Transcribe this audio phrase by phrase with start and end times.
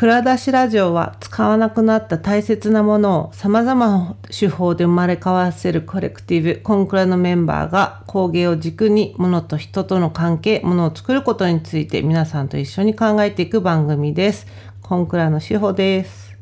[0.00, 14.46] 蔵出しラジオは使わなくなった大切なものを様々な手法で生まれ変わらせるコレクティブ、コンクラのメンバーが工芸を軸に物と人との関係、物を作ることについて皆さんと一緒に考えていく番組です。
[14.80, 16.34] コンクラの手法です。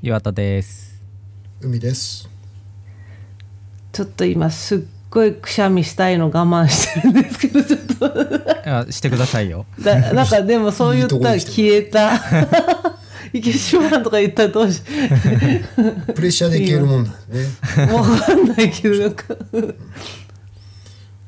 [0.00, 0.98] 岩田です。
[1.60, 2.26] 海です。
[3.92, 4.78] ちょっと今すっ
[5.10, 7.88] ごいくしゃみしたいの我慢してるんですけど、ちょっと。
[8.64, 9.66] あしてくださいよ。
[9.80, 12.12] だなんかでもそう言ったら消えた。
[13.32, 14.90] 池島とか言ったらどうし、プ
[16.22, 17.92] レッシャーで消えるもんなんですね。
[17.92, 19.34] わかんないけど、なんか。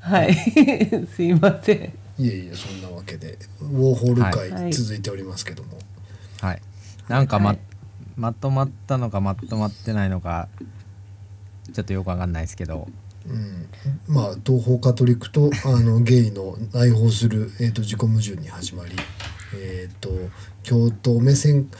[0.00, 0.34] はい。
[1.14, 1.92] すいません。
[2.18, 5.78] いえいえ、そんなわけで、ウォーホルはい会続いておりますけども。
[6.40, 6.62] はい。
[7.08, 7.58] なんかま、はい
[8.20, 10.48] まとまったのかまとまってないのか
[11.72, 12.86] ちょっとよくわかんないですけど、
[13.26, 13.66] うん、
[14.06, 18.94] まあ東方カトリックとあのゲイの内包する、えー、と自己矛盾に始まり、
[19.54, 20.10] えー、と
[20.62, 21.70] 京都目線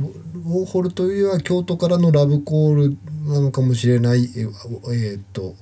[0.00, 4.50] ウォーホルというよりは京都からのラブコールなのかもしれない、えー
[4.92, 5.54] えーと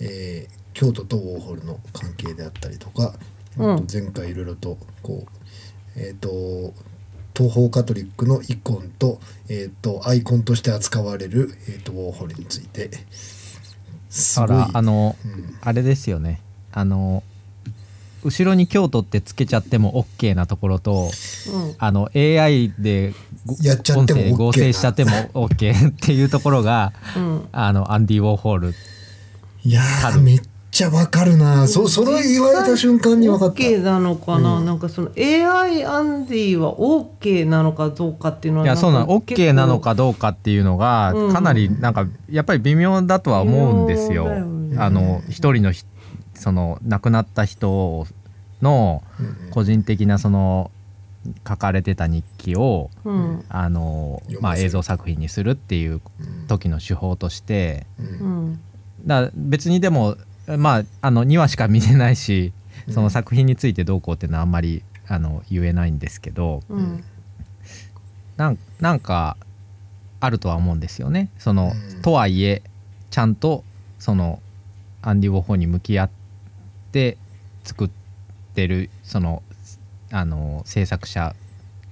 [0.00, 3.14] えー京都とウォーホルの関係であったりとか、
[3.56, 3.86] うん。
[3.90, 6.74] 前回いろいろとこうえっ、と
[7.34, 12.90] 東方カトリックのイコンと,、えー、とアイコンとして扱われる、えー、とウォーホルについて。
[14.10, 14.48] すごい。
[14.48, 15.56] だからあの、うん。
[15.62, 16.42] あれですよね。
[16.72, 17.22] あの
[18.26, 21.10] 後ろに京都ってつけちゃっても OK なところと、
[21.52, 21.74] うん。
[21.78, 27.48] あの AI でごやっちゃっても音声 OK 合成しちゃっても OK っていうところが、うん。
[27.52, 28.74] あのアンディ・ウォーホール。
[29.62, 29.82] いや
[30.20, 31.66] めっちゃわかるな。
[31.68, 33.60] そそれ言われた瞬間に分かった。
[33.60, 34.66] OK なのかな、うん。
[34.66, 39.08] なんかその AI アンディは OK なのかどうかっていうのはいやそうなの。
[39.08, 41.32] OK なのかどうかっていうのがうん。
[41.32, 44.26] かなりなんかやっぱり微妙だとは思うんですよ。
[44.26, 44.76] よね。
[44.78, 45.84] あの一人のひ
[46.36, 48.06] その亡くなった人
[48.62, 50.70] のうん個人的なその
[51.46, 53.44] 書かれてた日記をうん。
[53.48, 56.46] あの、読まあ、映像作品にするっていううん。
[56.46, 57.86] 時の手法として。
[57.98, 58.06] うん。
[58.06, 58.60] うん。
[59.06, 60.16] だ別にでも
[60.58, 62.52] まああの2話しか見てないし
[62.86, 62.94] うん。
[62.94, 66.62] その作品についてどうこうっていうのはあんまりあの言えないんですけど。
[66.68, 67.04] うん。
[68.36, 69.36] なんなんか
[70.20, 71.30] あるとは思うんですよね。
[71.38, 72.02] その、うん。
[72.02, 72.62] とはいえ
[73.10, 73.64] ちゃんと
[73.98, 74.40] その
[75.02, 76.14] アンディ・ウォーホーに向き合って
[77.64, 77.90] 作っ
[78.54, 79.42] てるその
[80.10, 81.34] あの制作者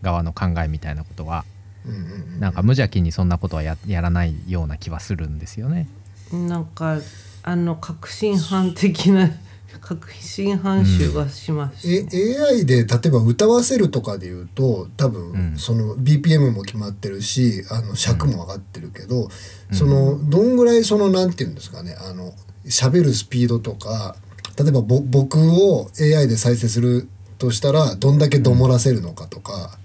[0.02, 1.44] 側の考えみたいなことは
[1.86, 5.88] うんうんなんか無邪気にそんなことはややらないような気はするんですよね。
[6.32, 6.98] なんか
[7.42, 9.30] あの革新犯的な
[9.80, 12.06] 革新犯臭がします、え
[12.48, 15.58] AI で例えば歌わせるとかで言うと多分、うん。
[15.58, 19.28] その BPM も決まってるしあの尺も上がってるけど、
[19.72, 22.32] そのどんぐらいそのなんて言うんですかねあの
[22.66, 24.16] 喋るスピードとか
[24.56, 29.78] 例えばぼ僕を AI で再生するとしたらどんだけどもらせるのかとか、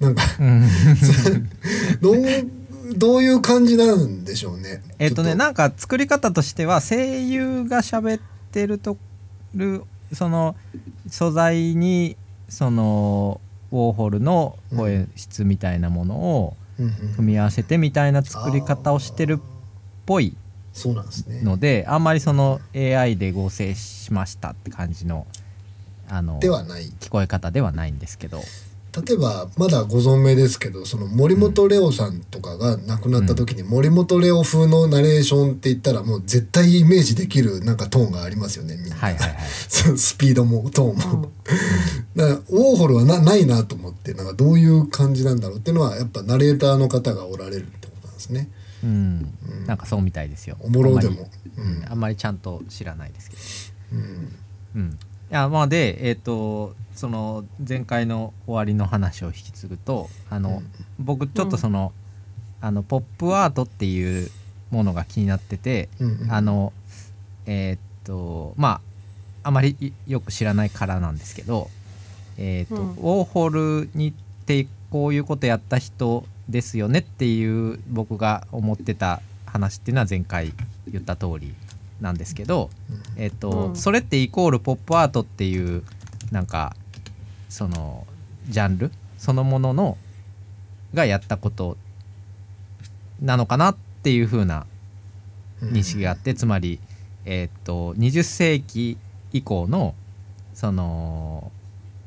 [0.00, 0.68] なんかうん。
[2.00, 2.16] どう
[2.96, 4.82] どういう感じなんでしょうね。
[4.98, 8.20] えっとねなんか作り方としては声優が喋っ
[8.52, 8.96] てると
[9.54, 10.54] るその
[11.08, 12.16] 素材に
[12.48, 13.40] その
[13.72, 16.56] ウォーホルの声質みたいなものを
[17.16, 19.42] 組み合わせてみたいな作り方をしてるっ
[20.04, 20.36] ぽい
[20.76, 21.40] そうなんですね。
[21.40, 25.26] のであんまりその AI で合成しましたって感じの
[26.06, 26.92] あのではない。
[27.00, 28.42] 聞こえ方ではないんですけど。
[29.06, 39.38] 例えばまだご存命ですけどその森本レオさんとかが亡くなった時に森本レオ風のナレーションって言ったらもう絶対イメージできるなんかトーンがありますよねみんな、はいはいはい。
[39.98, 41.30] スピードもトーンも、
[42.16, 48.48] だからウォーホルはなないなと思ってなんかどういう感じなんだろうっていうのはやっぱナレーターの方がおられるってことなんですね
[48.86, 49.66] うん。
[49.66, 50.56] なんかそうみたいですよ。
[50.60, 51.14] おもろでも。
[51.14, 51.50] あんまり。
[51.56, 51.84] うん。
[51.90, 53.36] あんまりちゃんと知らないですけ
[53.96, 53.98] ど。
[53.98, 54.32] うん。
[54.76, 54.96] うん、い
[55.30, 60.62] やまあでえっ、とその前回の終わりの話を引き継ぐとあの、
[60.98, 61.92] 僕ちょっとその,、
[62.60, 64.30] あのポップアートっていう
[64.70, 66.32] ものが気になってて、うんうん。
[66.32, 66.72] あの
[67.46, 68.80] えっ、とま
[69.42, 71.70] ああまりいよく知らないからなんですけど、
[72.36, 72.90] えっとうん。
[72.90, 74.12] ウォーホルにっ
[74.44, 80.52] てこういうことやった人ですよねっていう僕が思ってた話っていうのは前回
[80.88, 81.54] 言った通り
[82.00, 82.70] なんですけど、
[83.16, 83.76] えっとうん。
[83.76, 85.82] それってイコールポップアートっていう
[86.30, 86.76] なんか
[87.48, 88.06] その
[88.48, 89.96] ジャンルそのものの
[90.94, 91.76] がやったこと
[93.20, 94.66] なのかなっていう風な
[95.62, 96.80] 認識があって、つまり、
[97.24, 98.98] えっと20世紀
[99.32, 99.94] 以降の
[100.54, 101.50] その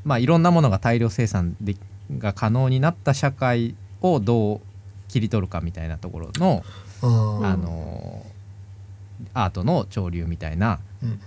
[0.05, 1.75] まあいろんなものが大量生産で
[2.17, 4.59] が可能になった社会をどう
[5.07, 6.63] 切り取るかみたいなところの、
[7.01, 8.25] あーあの
[9.33, 11.17] アートの潮流みたいなうんうん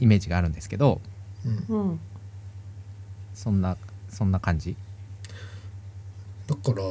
[0.00, 1.00] イメージがあるんですけど
[1.44, 1.52] うん。
[1.52, 1.80] うん。
[1.80, 2.00] うんうん
[3.34, 3.76] そんな
[4.08, 4.74] そんな感じ？
[6.48, 6.82] だから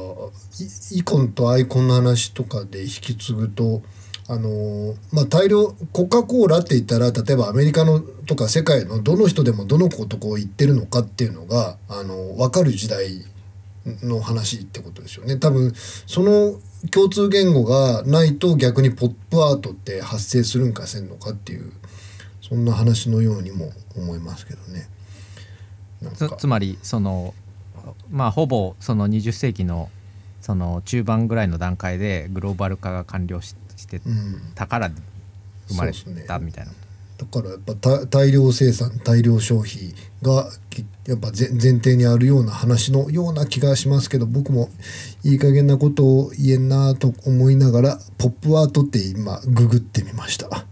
[0.92, 3.82] イイコンとアイコンの話とかで引き継ぐと
[4.28, 13.22] あのまあ大量コカ・コーラって言ったら例えばアメリカのとか世界のどの人でもどのことこう言ってるのかっていうのがあの分かる時代
[14.02, 15.36] の話ってことですよね。
[15.36, 15.72] 多分
[16.06, 21.72] その共通言語がないと逆にポップアートって発生するんかせんのかっていう
[22.40, 24.88] そんな話のようにも思いますけどね。
[26.14, 27.34] つつまりその
[28.10, 29.90] まあほぼその20世紀の
[30.40, 34.90] その中盤ぐらいの段階でグローバル化が完了ししてうんたから
[35.68, 35.92] 生まれ
[36.26, 36.72] たみたいな、
[37.18, 39.92] だからやっぱ大大量生産大量消費
[40.22, 44.70] がきやっぱ前前提にあるような話のような気がしますけど僕も
[45.24, 50.64] いい加減なことを言えんなと思いながらポップアートって今ググってみました。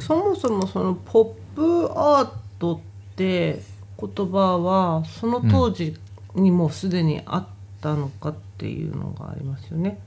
[0.00, 3.62] そもそもそのポップアートって
[3.98, 5.96] 言葉はその当時
[6.34, 7.46] にもうすでにあっ
[7.80, 9.98] たのかっていうのがありますよね。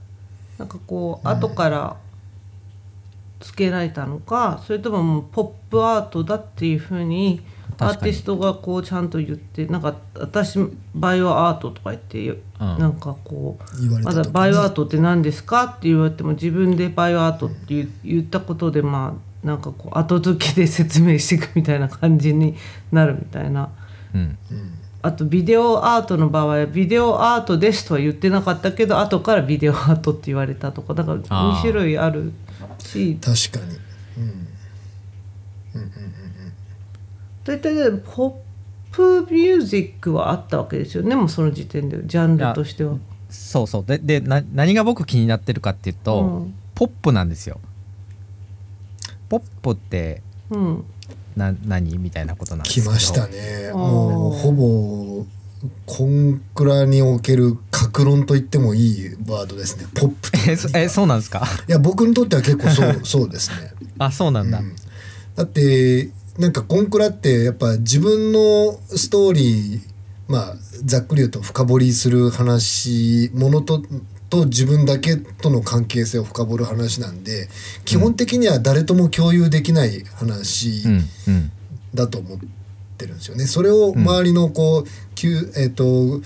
[0.57, 1.97] なんかこう後から
[3.39, 7.41] つけられたのか、それとももうポップアートだっていうふうに
[7.77, 10.59] アーティストがこうちゃんと言ってなんか私
[10.93, 22.55] バイオアートとか言って、なんかこうまだバイオアートって何ですかって言われても自分でバイオアートって言ったことでまあなんかこう後付けで説明していくみたいな感じに
[22.91, 23.69] なるみたいな。
[24.13, 24.37] うん、
[25.01, 31.57] あとビデオアートの場合はビデオアートですとは言ってなかったけど後からビデオアートって言われたとかだからあー。
[31.57, 32.33] 2種類ある
[32.91, 33.17] し。
[33.21, 33.75] 確かに、
[35.75, 35.87] うん、
[37.43, 38.33] 大体でポッ
[38.91, 42.05] プミュージックはあったわけですよねもうその時点で。
[42.05, 42.97] ジャンルとしては。
[43.29, 43.85] そうそう。
[43.85, 46.55] ででな何が僕気になってるかっていうと、うん。
[46.75, 47.59] ポップなんですよ。
[49.29, 50.83] ポップってうん。
[51.35, 51.97] な何？
[51.99, 52.89] みたいなことなんですけど。
[52.89, 53.69] 来ましたね。
[53.71, 55.08] ーもうほぼ
[55.85, 59.85] コンクラにおける格論と言ってもいいワードですね。
[59.93, 61.45] ポップってえそえそうなんですか？
[61.67, 63.73] いや僕にとっては結構そう そうですね。
[63.97, 64.73] あそうなんだ、うん。
[65.35, 69.81] だってなんかコンクラってやっぱ自分のストーリー
[70.29, 73.83] まあざっくり言うと深掘りする話ものと
[74.29, 77.49] と自分だけとの関係性を深掘る話なんで
[77.83, 81.51] 基本的には誰とも共有できない話うんうん。
[81.95, 82.39] だと思
[82.99, 83.45] ってるんですよね。
[83.45, 86.21] それを周りのこう、きゅえっ、と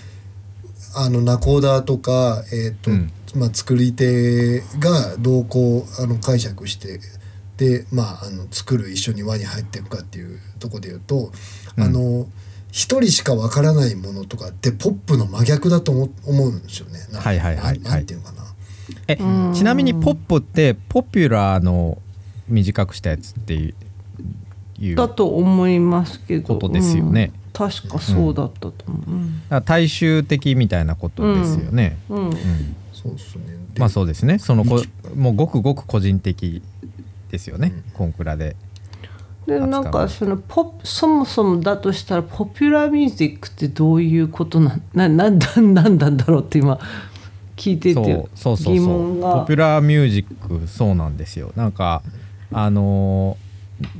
[0.95, 6.99] あのナコーダーとか、えっとうんまあ、作り手がどうこうあの解釈して
[7.57, 11.31] で、まあ、あの作る一緒に輪に入っていくかっていうところで言うと、
[11.77, 12.27] うんあの
[12.71, 16.99] 一人しかわからないものとかってポップの真逆だと思思うんですよね。
[17.13, 18.43] はいはいはいはいていうのかな。
[19.07, 21.99] えうんちなみにポップってポピュラーの
[22.47, 23.75] 短くしたやつって
[24.95, 26.56] だと思いますけど。
[26.56, 27.31] ことですよね。
[27.35, 27.44] うん。
[27.53, 29.12] 確かそうだったと思う。
[29.12, 29.41] うん。
[29.44, 32.25] だから大衆的みたいなことですよね、うん。
[32.27, 32.33] うん。
[32.91, 33.44] そうですね。
[33.74, 34.39] でまあそうですね。
[34.39, 34.81] そのこ
[35.15, 36.62] もうごくごく個人的
[37.31, 37.91] ですよね、うん。
[37.94, 38.56] コンクラで。
[39.45, 46.80] でなんかそのポップそもそもだとしたらポピュラーミュージックってどういうことなんななんだなんなんだろうって今
[47.57, 48.87] 聞いてそうてそうそう疑そう。
[48.87, 49.42] 問が。
[49.42, 51.52] ポピュラーミュージックそうなんですよ。
[51.57, 52.02] なんか
[52.52, 53.43] あのー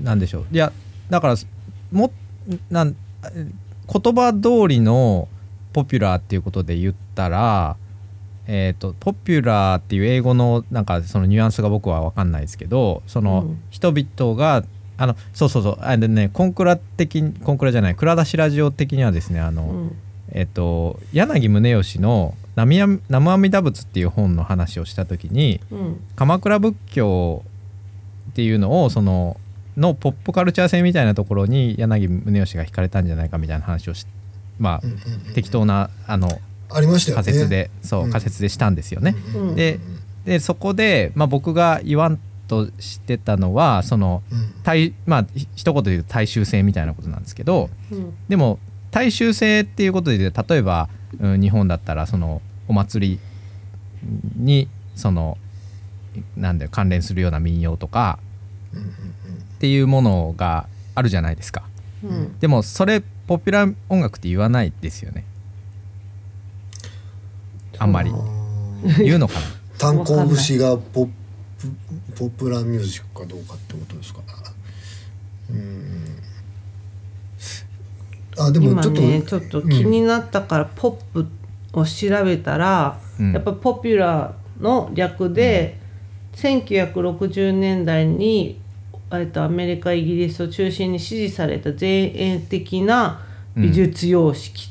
[0.02, 0.46] なんでしょう。
[0.52, 0.72] いや
[1.10, 1.36] だから
[1.92, 2.12] も
[2.70, 5.28] なん言葉通りの
[5.72, 7.78] ポピュラーっていうことで言ったら
[8.48, 13.64] えー、とポピュラーっていう英語のなんかそのニュアンスが僕は分かんないですけどそのうん。
[13.70, 14.64] 人々が、
[14.98, 15.78] あのそうそうそう。
[15.80, 19.98] あでねコンクラ的にコンクラじゃない蔵出しラジオ的にはですねあの、うん。
[20.32, 26.04] えっと柳宗悦の南阿「南無阿弥陀仏」っていう本の話をした時にうん。
[26.16, 27.44] 鎌倉仏教
[28.32, 29.38] っていうのをその
[29.78, 34.06] のポップカルチャー性みたいなところに柳宗悦が惹かれたんじゃないかみたいな話をし
[34.60, 36.28] まあ適当なあの
[36.70, 37.24] ありましたよね。
[37.24, 38.12] 仮説でそううん。
[38.12, 39.16] 仮説でしたんですよね。
[39.56, 39.80] で
[40.26, 44.54] でそこで、まあ、僕が言わんとしてたのはそのうん。
[44.64, 48.14] 大まあひ一言で言うと大衆性みたいなことなんですけど、うん。
[48.28, 48.60] でも
[48.92, 50.90] 大衆性っていうことで例えば、
[51.20, 53.20] うん日本だったらそのお祭り
[54.36, 55.38] にその
[56.36, 58.20] なんだよ関連するような民謡とか
[59.64, 61.64] っていうものがあるじゃないですか。
[62.04, 62.38] うん。
[62.40, 65.24] でもそれポピュラー音楽って言わないですよね。
[67.80, 68.12] あんまり。
[68.98, 69.46] 言うのかな？
[69.80, 71.12] 炭鉱節がポップ
[72.18, 74.20] ポプラミュージックかどうかってことですか？
[75.50, 76.18] うん。
[78.38, 81.26] あでも今ちょっと,、ねちょっと気になったからポップ
[81.72, 83.32] を調べたら、うん。
[83.32, 85.80] やっぱポピュラーの略で、
[86.36, 88.60] 1960年代に
[89.20, 93.22] えっとアメリカイギリスを中心に支持された前衛的な
[93.56, 94.70] 美術様式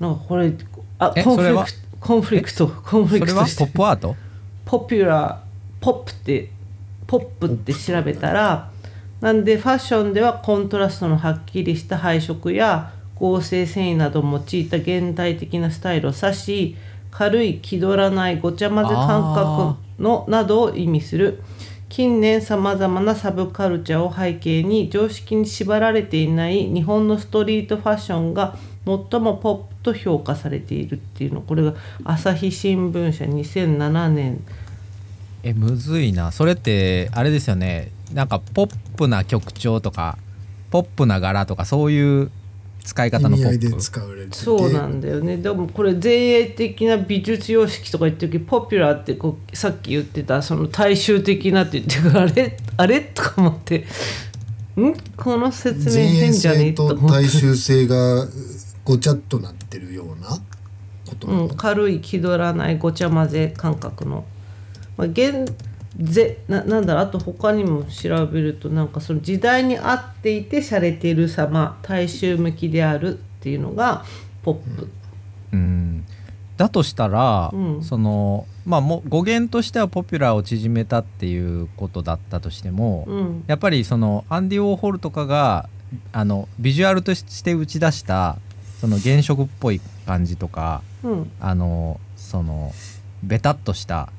[0.00, 0.52] なんかこれ
[0.98, 4.16] あコンフリクトコンフリクトコンフリクトポップアート？
[4.64, 6.50] ポピュラーポップって
[7.06, 8.70] ポップって調べたら
[9.20, 16.76] なんでファッションではコントラストのはっきりした配色や合成繊維などを用いた現代的なスタイルを指し
[17.10, 21.42] 軽い気取らないごちゃ混ぜ感覚のなどを意味する
[21.92, 28.56] 近年さまざまなサブカルチャーを背景に常識に縛られていない日本のストリートファッションが
[28.86, 34.42] 最もポップと評価されているっていうのこれが朝日新聞社2007年
[35.42, 36.32] えむずいな。
[36.32, 37.90] それってあれですよね。
[38.14, 40.16] なんかポップな曲調とか
[40.70, 42.30] ポップな柄とかそういう
[42.84, 44.34] 使い意方のポップ。
[44.34, 45.36] そうなんだよね。
[45.36, 53.00] でもこれ前衛的な美術様式とか言ってるけどポピュラーってこうさっき言ってたその大衆的なって言ってるからあれ あれ？
[53.00, 53.86] とか思って。
[54.80, 54.94] ん？
[55.16, 56.66] この説明前衛変じゃね？
[56.66, 58.26] え性と大衆性が
[58.84, 60.30] ごちゃっとなってるような
[61.06, 64.24] ことなの、うん、軽い気取らないごちゃ混ぜ感覚の、
[64.96, 65.46] まあ、現
[65.98, 74.04] ぜななんだろうあと他にも調べるとなんかその時代に合っていて洒落てる様大衆向きであるっていうのが
[74.42, 74.88] ポップ、
[75.52, 76.04] うん。
[76.56, 77.82] だとしたら、うん。
[77.82, 83.44] そのまあもう語源としてはポピュラーを縮めたっていうことだったとしても、うん。
[83.46, 85.68] やっぱりそのアンディ・ウォーホルとかが
[86.12, 88.36] あのビジュアルとして打ち出した
[88.80, 91.30] その原色っぽい感じとかうん。
[91.40, 92.72] あのその
[93.22, 94.10] ベタっとした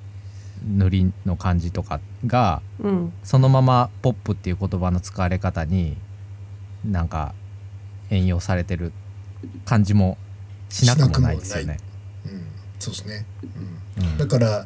[0.66, 3.14] 塗りの感じとかがうん。
[3.24, 5.98] そのままポップっていう言葉の使われ方に
[6.86, 7.34] なんか
[8.10, 8.92] 援用されてる
[9.66, 10.18] 感じも
[10.70, 11.80] しなくもないですよね。
[12.26, 12.46] うん、
[12.80, 13.26] そうですね、
[13.98, 14.06] うん。
[14.06, 14.66] うん、だから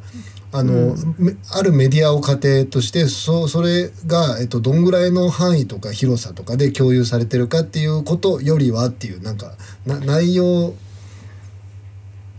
[0.52, 1.16] あの、うん。
[1.18, 9.54] めあるメディアを仮定としてそそれが、えっと、どんぐらいの範囲とか広さとかで共有されてるかっていうことよりはっていうなんか
[9.86, 10.74] な内容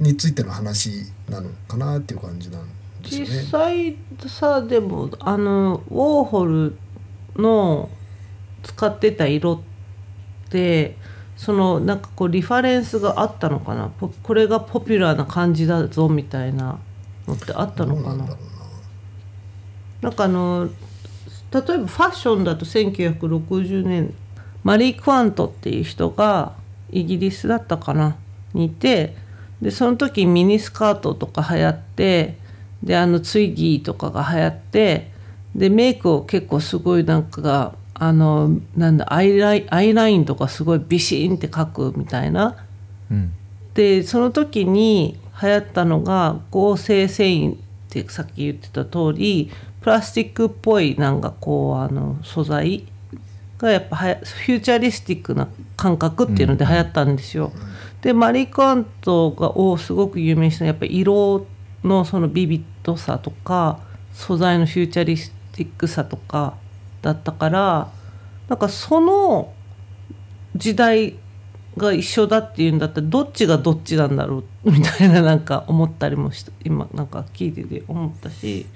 [0.01, 3.27] についての話なのかなっていう感じなんですよ実。
[3.51, 6.77] 際さでもあのウォーホル
[7.37, 7.89] の
[8.63, 9.63] 使ってた色
[10.47, 10.97] って
[11.37, 13.91] そのなんかこうリファレンスがあったのかな？
[14.23, 16.79] これがポピュラーな感じだぞみたいな
[17.27, 18.09] のってあったのかな？
[18.17, 18.39] なんだろ
[20.01, 20.73] なんかあの例え
[21.53, 24.15] ばファッションだと1960年
[24.65, 26.55] マリー・クワントっていう人が
[26.91, 28.17] イギリスだったかな？
[28.53, 29.15] にいて
[29.63, 32.37] でその時ミニスカートとか流行って
[32.83, 35.11] であのツイギーとかが流行って
[35.55, 42.57] でメイクを結構すごいなんかがあのなんだアイラインアイラインとかすごいビシーンって描くみたいな。
[43.11, 43.33] うん
[43.79, 47.57] でその時に流行ったのが合成繊維っ
[47.89, 52.85] てさっき言ってた通りプラスチックっぽいなんかこうあの素材
[53.57, 57.53] がやっぱはやフューチャリスティックな感覚っていうので流行ったんですよ。
[58.03, 61.47] でマリー・クワントがをすごく有名にしたやっぱり色
[61.85, 63.79] のそのビビッドさとか
[64.13, 66.57] 素材のフューチャリスティックさとか
[67.03, 67.91] だったから
[68.49, 69.53] なんかその
[70.57, 71.15] 時代
[71.77, 78.67] が一緒だっていうんだったらどっちがどっちなんだろうみたいななんか思ったりもした今なんか聞いてて思ったし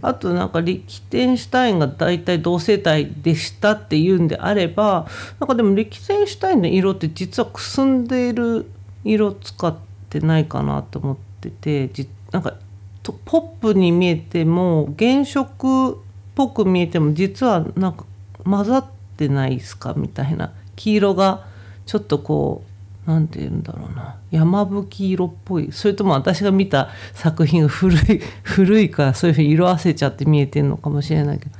[0.00, 5.06] あとなんかリキテンシュタインが大体同世代でしたっていうんであれば
[5.38, 8.66] なんかでもリキテンシュタインの色って実はくすんでいる
[9.04, 9.76] 色使っ
[10.08, 12.54] てないかなと思っててじなんか
[13.02, 15.96] とポップに見えても原色っ
[16.34, 18.04] ぽく見えても実はなんか
[18.44, 21.46] 混ざってないですかみたいな黄色が
[21.86, 22.64] ちょっとこ
[23.06, 25.70] うなんて言うんだろうな山吹色っぽい。
[25.72, 31.50] それとも私が見た作品が古い 古いからそういうふうに色あせちゃって見えてるのかもしれないけど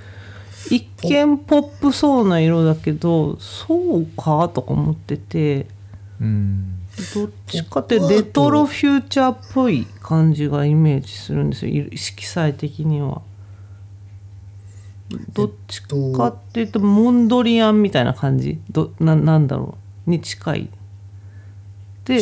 [0.70, 5.66] 一見ポップそうな色だけどそうかとか思ってて
[6.20, 6.81] うん。
[7.14, 13.22] どっちかってレトロフューチャーっぽい感じがイメージするんですよ色彩的には。
[15.34, 20.70] どっちかっていうとモンドリアンみたいな感じどななんだろうに近い。
[22.04, 22.20] で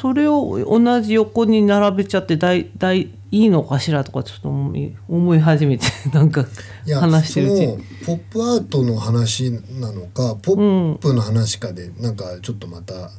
[0.00, 2.92] それを同じ横に並べちゃってだいだ
[3.30, 6.46] いいいのかしらとかちょっと思い思い始めて なんか
[7.00, 13.10] 話してるうちそのポップアートの話なのかポップの話かでなんかちょっとまたか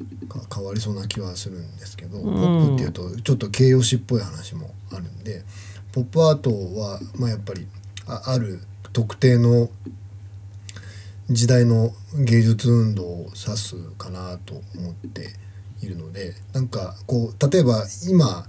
[0.53, 5.43] 変わりそうな気はするんですけど、ポップっていうとちょっと形容詞っぽい話もあるんで
[5.91, 7.67] ポップアートは、まあ、やっぱり
[8.07, 8.61] あある
[8.93, 9.69] 特定の
[11.29, 15.29] 時代の芸術運動を指すかなと思って
[15.81, 18.47] いるのでなんかこう例えば今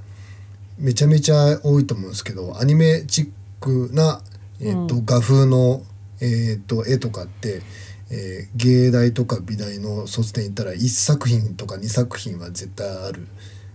[0.79, 3.31] めちゃめちゃ多いと思うんですけどアニメチッ
[3.61, 4.23] クな、
[4.61, 5.83] えっと画風の、
[6.21, 7.63] えっと絵とかって、
[8.11, 13.27] えー芸大とか美大の卒展行ったら1作品とか2作品は絶対ある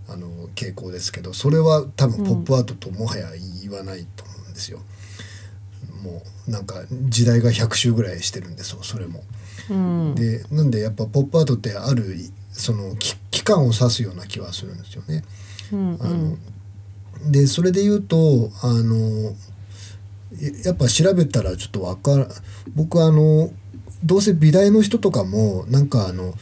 [0.09, 3.29] あの傾向ですけどそれは多分ポップアートともはや
[3.61, 4.79] 言わないと思うんですよ。
[6.03, 9.23] もうなんか時代が100周ぐらいしてるんですよそれも。
[9.69, 12.17] うんでなんでやっぱポップアートってある
[12.51, 15.23] そのき期間を指すような気はするんですよね。
[15.71, 16.37] うんあの
[17.31, 19.33] でそれで言うとあの
[20.39, 22.27] ややっぱ調べたらちょっとわから
[22.75, 23.51] 僕あの
[24.03, 26.33] どうせ美大の人とかもなんかあの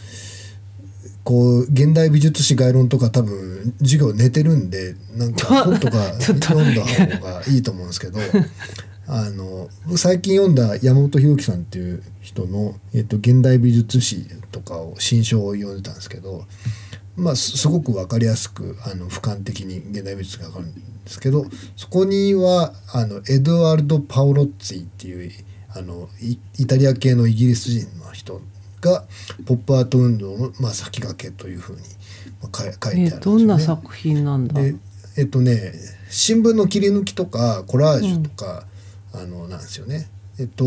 [1.23, 8.19] こう現代美術史概論とか多分授業寝てるんでなんか本とか読んだ方がいいと思うんですけど
[9.07, 16.45] あの僕最近読んだ山本博樹さんっていう人の、えっと、現代美術史とかを新書を読んでたんですけど
[17.15, 25.31] まあすすごく分かりやすくあの俯瞰的に現代美術が分かるんですけどそこにはあのエドワルド・パオロッツィっていう
[25.75, 28.41] あのイイタリア系のイギリス人の人
[28.81, 29.03] が
[29.45, 31.81] ポップアート運動の、まあ、先駆けというふうに、
[32.41, 33.25] まあ、書いてあるんえですよね。
[33.25, 34.61] どんな作品なんだ？
[34.61, 34.75] で
[35.17, 35.73] えっとね
[36.09, 38.65] 新聞の切り抜きとかコラージュとか、
[39.13, 40.07] あのなんですよね。
[40.39, 40.63] えっと、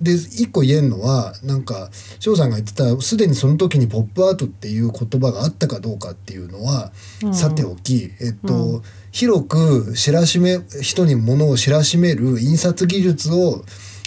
[0.00, 6.92] で一個言えるのはなんか翔さんが言ってたすでにその時にポップアートっていう言葉があったかどうかっていうのは、
[7.22, 8.82] うんさておき、えっとうん
[9.16, 13.64] 広く知らしめ人にものを知らしめる印刷技術を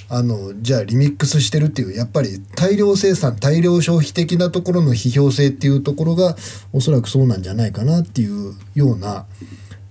[0.08, 6.36] あのじゃあリミックスしてるっていうやっぱり大量生産大量消費的なところの批評性っていうところが
[6.74, 9.26] おそらくそうなんじゃないかなっていうような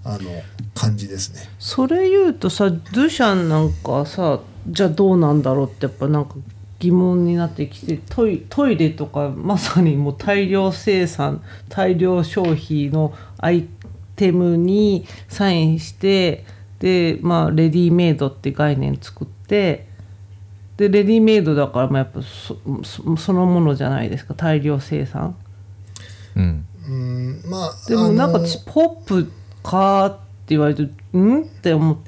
[0.04, 0.30] あの
[0.74, 1.40] 感じですね。
[1.58, 6.34] それ言うとさドゥシャンなんかさじゃあどうなんだろうってやっぱなんか
[6.78, 13.66] 疑問になってきてトイトイレとかまさにもう大量生産大量消費のアイ
[14.16, 16.44] テムにサインして
[16.78, 19.88] でまあレディメイドって概念作って
[20.76, 25.34] でレディメイドだからまあやっぱそそそのものじゃないですか大量生産。
[26.36, 26.64] うん。
[26.88, 31.42] うんまあでもなんかポップかって言われるとん？
[31.42, 31.98] って思うん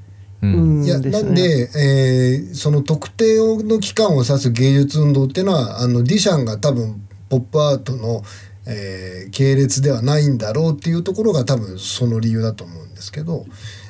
[0.85, 0.99] いや。
[0.99, 8.23] なんで、えーその特定の期間を指す芸術運動っていうのはあのディシャンが多分ポップアートの、
[8.67, 13.47] えー系列ではないんだろうっていうところが多分その理由だと思うんですけど、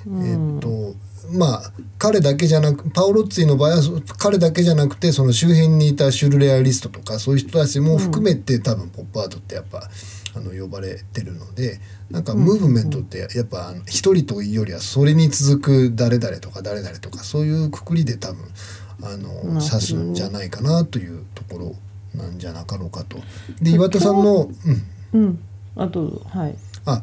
[0.06, 0.94] えっと
[1.32, 9.88] まあ彼だけじゃなくパオロッツィの場合はそ彼だけじゃなくてその周辺にいたシュルレアリストとかそういう人たちも含めて、多分ポップアートってやっぱ
[10.34, 18.44] あの呼ばれてるのでなんかムーブメントってやっぱ一人というよりはそれに続く誰々とか誰々とかそういうくくりで多分
[19.02, 21.76] あの指すんじゃないかなというところ
[22.14, 23.18] なんじゃなかろうかと。
[23.62, 24.50] で岩田さんの、
[25.12, 25.38] うん、うん。
[25.76, 26.56] あとはい。
[26.86, 27.02] あ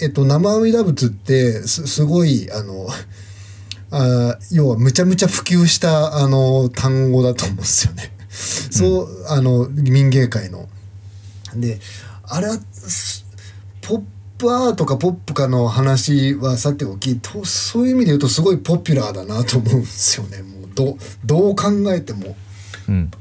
[0.00, 2.88] えっと生阿弥陀仏ってすすごいあの
[3.90, 8.12] あ要はむちゃむちゃ普及したあの単語だと思うんですよね。
[8.28, 10.68] そうあの民芸界の。
[11.56, 11.80] で
[12.24, 13.24] あれはす
[13.80, 14.02] ポッ
[14.36, 20.42] プアートかポップかの話はさておきとそういう意味で言うとすごいポピュラーだなと思うんですよね。
[20.42, 22.36] もうどどう考えても
[22.88, 23.10] うん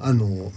[0.00, 0.52] あの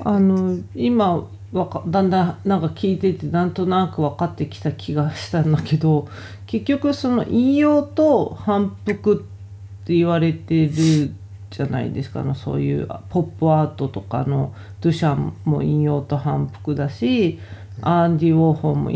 [0.00, 6.08] あの今わかだんだんなんか聞いててなんとなく分かってきた気がしたんだけど
[6.48, 9.26] 結局その引用と反復
[9.82, 11.12] って言われてる
[11.50, 12.20] じゃないですか。
[12.20, 17.38] あのそういうポップアートとかのドゥシャンも引用と反復だし
[17.82, 18.90] アンディ・ウォーホーも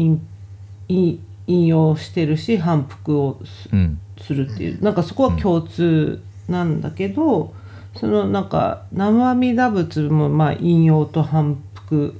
[0.88, 1.20] 引
[1.66, 3.98] 用してるし反復をすうん。
[4.18, 4.82] するっていう。
[4.82, 7.52] なんかそこは共通なんだけど、
[7.96, 12.18] そのなんか生阿弥陀仏もまあ引用と反復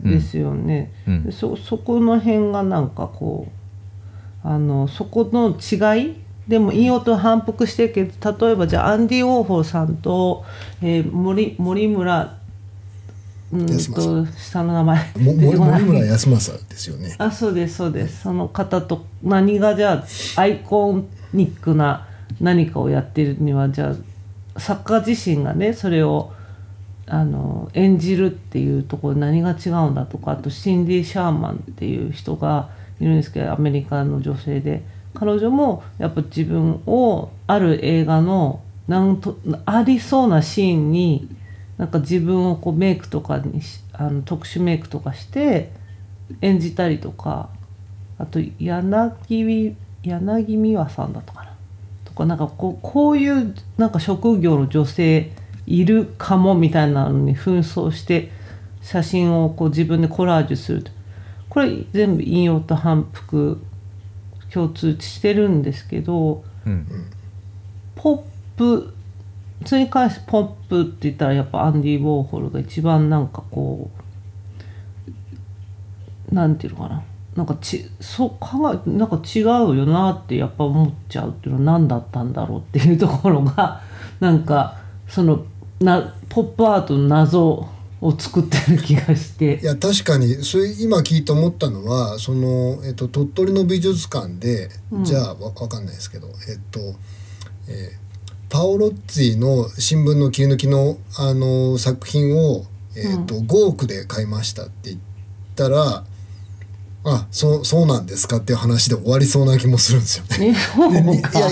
[0.00, 1.24] ですよね、うん。
[1.24, 3.63] でそそこの辺がなんかこう
[4.44, 6.14] あのそこの違い
[6.46, 10.44] でも引用と反復してるけど例えばじゃあアンディ・ウォーホーさんと、
[10.82, 12.38] えー森森村
[13.52, 15.12] うん安と下の名前。
[15.16, 17.14] 森村康政ですよね。
[17.18, 18.22] あそうですそうです。
[18.22, 20.04] その方と何がじゃ
[20.36, 22.06] あアイコニックな
[22.40, 23.94] 何かをやってるにはじゃ
[24.56, 26.32] あ作家自身がねそれを
[27.06, 34.82] あの演じるっていうところ何が違うんだとかあとシンディ・シャーマンっていう人がいるんですけどアメリカの女性で
[35.14, 41.28] 彼女もやっぱ自分をある映画のなんとありそうなシーンに
[41.78, 45.70] なんか自分をこうメイクとかにしあの特殊メイクとかして
[46.40, 47.48] 演じたりとか
[48.18, 51.54] あと柳柳美和さんだったかな
[52.04, 55.32] とかなんかこうこういうなんか職業の女性
[55.66, 58.30] いるかもみたいなのに紛争して
[58.82, 60.92] 写真をこう自分でコラージュすると
[61.54, 63.60] これ全部引用と反復
[64.52, 66.86] 共通してるんですけどうん。
[67.94, 68.22] ポッ
[68.56, 68.92] プ
[69.64, 73.88] それに関してポップって言ったらやっぱアンディ・ウォーホルが一番なんかこ
[76.30, 77.02] うなんていうのかな。
[77.36, 83.80] なんかちそう考えなんか違うよなってやっぱ思っちゃうっていうのは何だったんだろうっていうところが
[84.20, 84.76] なんか
[85.08, 85.44] その
[85.80, 87.68] なポップアートの謎
[88.04, 89.60] を作ってる気がして。
[89.62, 90.34] いや確かに。
[90.44, 95.04] それ今聞いて思ったのはその、えっと、鳥取の美術館で、うん。
[95.04, 96.80] じゃあわわかんないですけどえっと、
[97.68, 98.04] えー
[98.50, 104.98] パオロッツィの新聞の切り抜きのあの作品を、えっと5億で買いましたって言っ
[105.56, 106.04] たら
[107.06, 110.50] あそうそうなんですかっていう話で終わりそうな気もするんですよね。
[110.50, 111.50] いや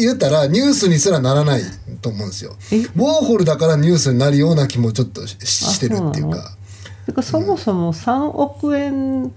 [0.00, 1.62] 言ったらニュースにすらならない
[2.00, 2.56] と思うんですよ。
[2.72, 2.78] え？
[2.78, 6.56] ウォーホルだからニュースになるような気もちょっとししてるっていうか。
[7.04, 9.30] てかそもそも3億円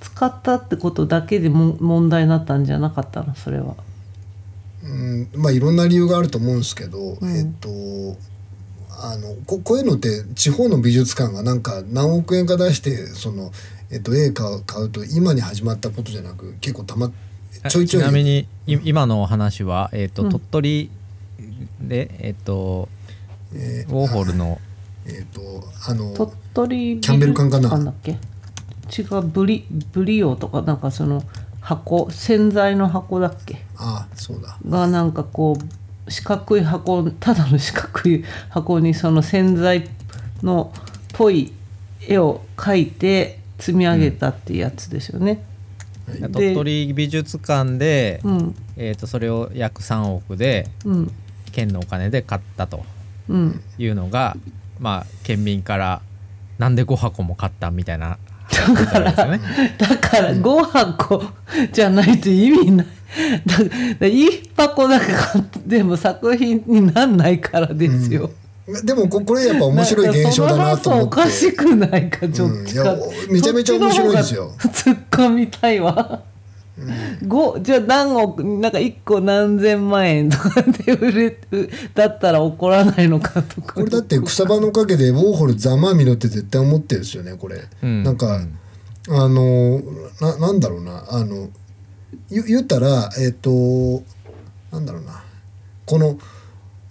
[0.00, 3.34] 使ったってことだけでも問題になったんじゃなかったの？
[3.34, 3.74] それは。
[4.82, 7.68] うん、まあいろんな理由があると思うんですけど、うんえっと
[9.02, 13.50] あのここういうのって地方の美術館がなんか何億円か出してその、
[13.90, 17.10] えっと、絵買う買うと今に始まったことじゃなく結構たま
[17.68, 18.02] ちょいちょい。
[18.02, 20.30] ちなみにい今のお話は、えーとうん。
[20.30, 20.90] 鳥取
[21.80, 22.88] で、えー、と
[23.54, 24.60] えウォーホルの
[25.06, 27.70] えっとあの鳥取美キャンベル館かな？
[27.70, 28.18] 術だっけ
[29.02, 31.22] 違うブリブリオとかなんかその
[31.60, 33.62] 箱洗剤の箱だっけ？
[33.76, 34.58] あそうだ。
[34.68, 35.64] がなんかこう
[36.10, 39.88] 四角い箱ただの四角い箱にその洗剤
[40.42, 40.82] のっ
[41.14, 41.52] ぽい
[42.06, 45.44] 絵を描いて積み上げたってやつですよね。
[46.08, 48.54] で鳥取美術館で、うん。
[48.76, 51.12] えー、とそれを約3億でうん。
[51.52, 52.84] 県のお金で買ったと
[53.28, 53.62] うん。
[53.78, 54.36] いうのが
[54.78, 56.02] まあ県民から
[56.58, 59.40] なんで5箱も買ったみたいな話だったわけですよね。
[59.78, 61.22] だから5箱
[61.72, 62.86] じゃないと意味ない。
[63.46, 63.64] だだ
[64.06, 68.30] 1箱だけ買ってでも作品になんないからですよ。
[68.84, 72.56] でもここれやっぱ面白い現象だなと思っておかしくないかちょっと、
[73.32, 76.22] めちゃめちゃ面白いですよ突っ込みたいわ。
[77.26, 81.38] 五じゃあ何億なんか1個何千万円とかで売れ
[81.94, 83.74] だったら怒らないのかとか。
[83.74, 88.02] これだって草場のおかげでウォーホルざまあみろって絶対思ってるんですよねこれ、うん。
[88.02, 88.58] なんか、うん
[89.08, 89.80] あの
[90.20, 91.48] ななんだろうなあの
[92.30, 94.02] 言言ったらえっ、と
[94.70, 95.22] なんだろうな。
[95.86, 96.18] この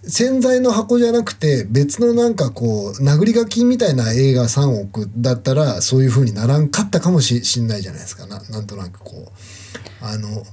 [0.03, 8.25] 洗剤の箱じゃなくて別のなんかこう殴り書きみたいな映画3億だったらそういう風にならんかったかもししんないじゃないですか。
[8.25, 9.31] ななんとなくこう
[10.01, 10.43] あの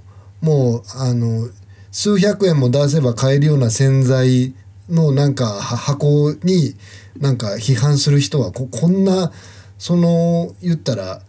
[0.40, 1.48] もうあの
[1.90, 4.54] 数百円も出せば買えるような洗剤
[4.88, 6.74] のなんか箱に
[7.18, 9.32] なんか批判する人はここんな
[9.78, 11.22] その言ったら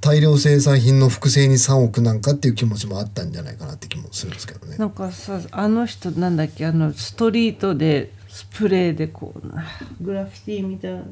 [0.00, 4.76] 大量生産品の複製に3億なんかっていう気持ちもあったんじゃないかなって気もするんですけどね。
[4.76, 11.02] なんかさあの人なんだっけあのストリートでスプレーでこうグラフィティみたいな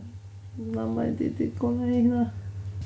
[0.59, 2.33] 名前出てこないな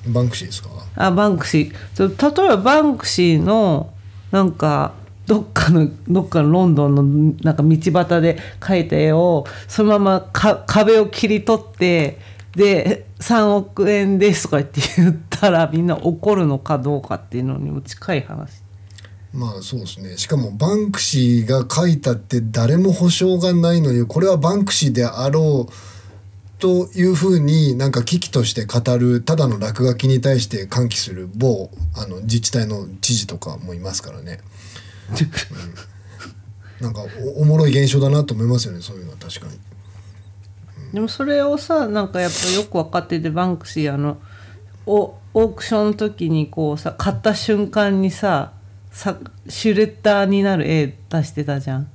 [0.07, 0.69] バンクシーですか？
[0.97, 2.39] あバンクシー。
[2.39, 3.93] 例えばバンクシーの
[4.31, 4.93] なんか
[5.27, 7.03] どっかのどっかのロンドンの
[7.43, 12.19] なんか道端で描いた絵をそのままか壁を切り取って
[12.55, 18.63] で3億円ですとか言って言ったらみんな怒るのかどうかっていうのにも近い話。
[19.33, 20.17] まあそうですね。
[20.17, 25.73] しかもバンクシーが書いたって誰も保証がないのにこれはバンクシーであろう
[26.59, 34.41] というふうになんか危機として語るただの落書きに対して喚起する某あの自治体の知事とかもいますからね、
[36.81, 37.03] うん、なんか
[37.37, 39.59] おおもろい現象だなと思いますよねそういうのは確かに。
[40.93, 44.19] でもそれをさなんかやっぱよく分かっててバンクシーあの
[44.87, 48.53] おオークションの時にこうさ買った瞬間にさ
[48.93, 51.89] さシュレッダーになる絵出してたじゃん。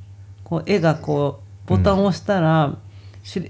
[0.43, 2.75] こう絵がこうボタンを押したら、
[3.23, 3.49] シュレ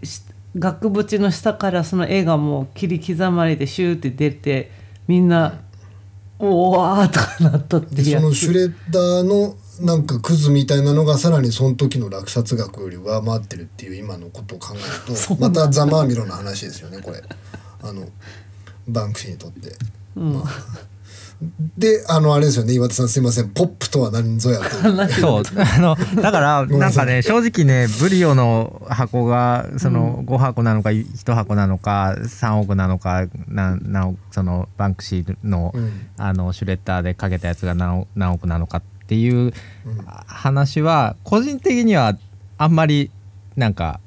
[0.57, 4.71] 額縁の下からその絵がもう切り刻まれてシューって出て
[5.07, 5.62] みんな
[6.39, 8.19] 「おわ」とかなったってでいう。
[8.19, 17.23] そのシュレッダーのなんかクズみたいなのがさらにその時の落札額より上回ってるっていう今のことを考えると またざまあみろの話ですよねこれ。
[17.81, 18.07] あの
[18.88, 19.73] バンクシーにとって。
[20.15, 20.89] まあ
[21.78, 23.49] であのあれですよね岩田さんすいません。
[23.49, 24.69] ポップとは何ぞやと
[25.21, 25.43] そう。
[25.58, 35.91] あのだからなんかね正直ねブリオの箱がその5箱なのか1箱なのか3億なのかななそのバンクシーの,、うん。
[36.17, 39.54] あのシュレッダーでかけたやつが何億何億なのかっていう
[40.28, 42.17] 話は個人的には
[42.58, 43.12] あんまり
[43.56, 44.02] なんか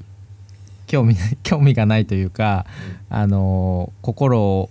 [0.87, 2.67] 興味 興味がないというか、
[3.09, 4.71] あの心を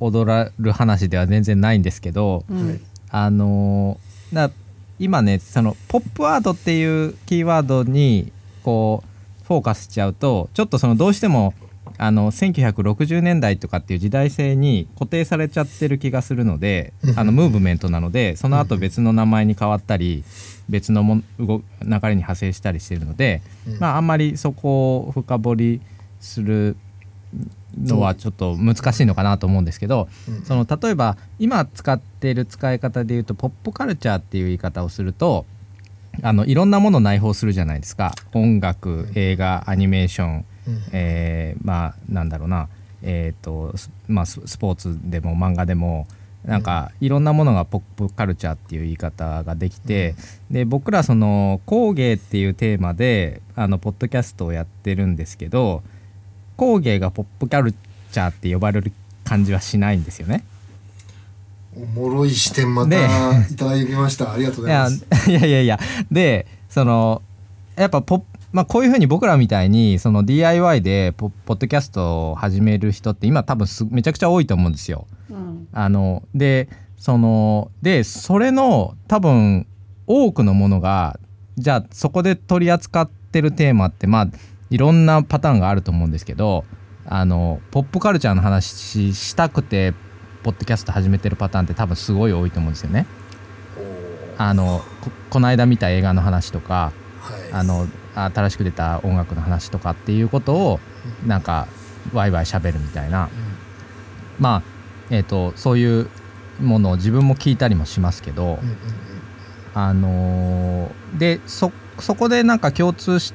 [0.00, 2.80] 躍らる話では全然ないんですけど、うんはい。
[3.10, 3.98] あの
[4.32, 4.50] だ
[4.98, 8.32] 今ねそのポップアートっていうキーワードに
[8.62, 11.54] こうフォーカスしちゃうとちょっとそのどうしても
[11.98, 20.24] あの1960年代とかっていう時代性に固定されちゃってる気がするのであのムーブメントなのでその後別の名前に変わったり
[20.68, 23.78] 別のも動流れに派生したりしてるので、うん。
[23.78, 25.80] まああんまりそこを深掘り
[26.20, 26.76] する
[27.78, 30.44] のはちょっと難しいのかなと思うんですけど、うん。
[30.44, 35.44] その例えば今使っている使い方で言うとポップカルチャーっていう言い方をすると
[36.22, 38.14] あのいろんなものを内包するじゃないですか。
[38.32, 40.82] 音楽映画アニメーション、うん。
[40.92, 42.68] えーまあなんだろうな。
[43.02, 46.06] えっ、とスまあススポーツでも漫画でも
[46.44, 50.14] なんかいろんなものがポップカルチャーっていう言い方ができて、
[50.50, 55.82] で僕らその工芸っていうテーマであのポッドキャストをやってるんですけど
[56.56, 58.92] 工芸がポップカルチャーって呼ばれる
[59.24, 60.44] 感じはしないんですよね。
[61.76, 64.32] おもろい視点またねいただきました。
[64.32, 65.30] ありがとうごいやざいます。
[65.30, 65.78] いやいやいや
[66.10, 67.22] でその
[67.76, 75.06] やっぱポッまあ、こういうふうに僕らみたいにその DIY でポポッドキャストを始める人って今多分すめちゃくちゃ多いと思うんですよ。
[75.28, 79.66] うんあのでそのでそれの多分
[80.06, 81.20] 多くのものが
[81.58, 84.28] じゃあそこで取り扱ってるテーマってまあ
[84.70, 86.64] いろんなパターンがあると思うんですけど
[87.06, 89.94] あのポップカルチャーの話ししたくて
[90.42, 93.06] ポッドキャスト始めてるパターンって多分すごい多いと思うんですよね。
[94.38, 97.52] あのここの間見た映画の話とかはい。
[97.52, 100.80] あの新しく出た音楽の話とかっていうことを
[101.26, 101.68] なんか
[102.12, 103.28] ワイワイしゃべるみたいな。
[104.38, 104.62] まあ
[105.10, 106.08] えー、とそういう
[106.60, 108.58] ものを自分も聞いたりもしますけど、うんうんうん。
[109.74, 113.32] あのーでそそこでなんか共通し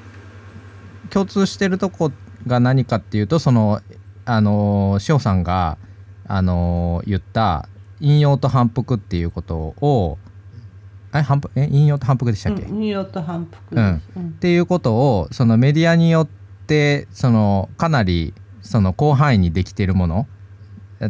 [1.11, 2.11] 共通してるとこ
[2.47, 3.81] が何かっていうとその
[4.25, 5.77] あのー塩さんが、
[6.27, 7.67] あのー言った
[7.99, 10.17] 引用と反復っていうことを
[11.13, 13.75] え反復え引用と反復でしたっけ、うん、ニューヨーク反復。
[13.75, 13.95] うん。
[13.95, 16.27] っていうことをそのメディアによっ
[16.67, 20.27] てそのかなりその広範囲にできているもの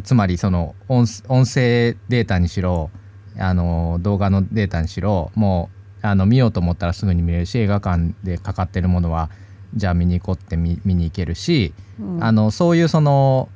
[0.04, 2.90] つまりその音音声データにしろ
[3.38, 5.70] あの動画のデータにしろも
[6.02, 9.30] うあの見ようと思ったらすぐに見れるし映画館でかかってるものは
[9.74, 12.24] じゃあ見に行こうって見見に行けるし、うん。
[12.24, 13.48] あのそういうその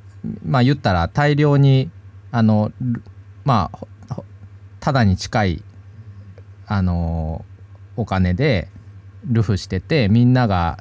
[0.45, 1.89] まあ言ったら大量に
[2.31, 3.01] あのル
[3.43, 3.87] まあ
[4.79, 5.63] ただに近い
[6.65, 7.45] あの
[7.95, 8.69] お金で
[9.25, 10.79] ルフしててみんなが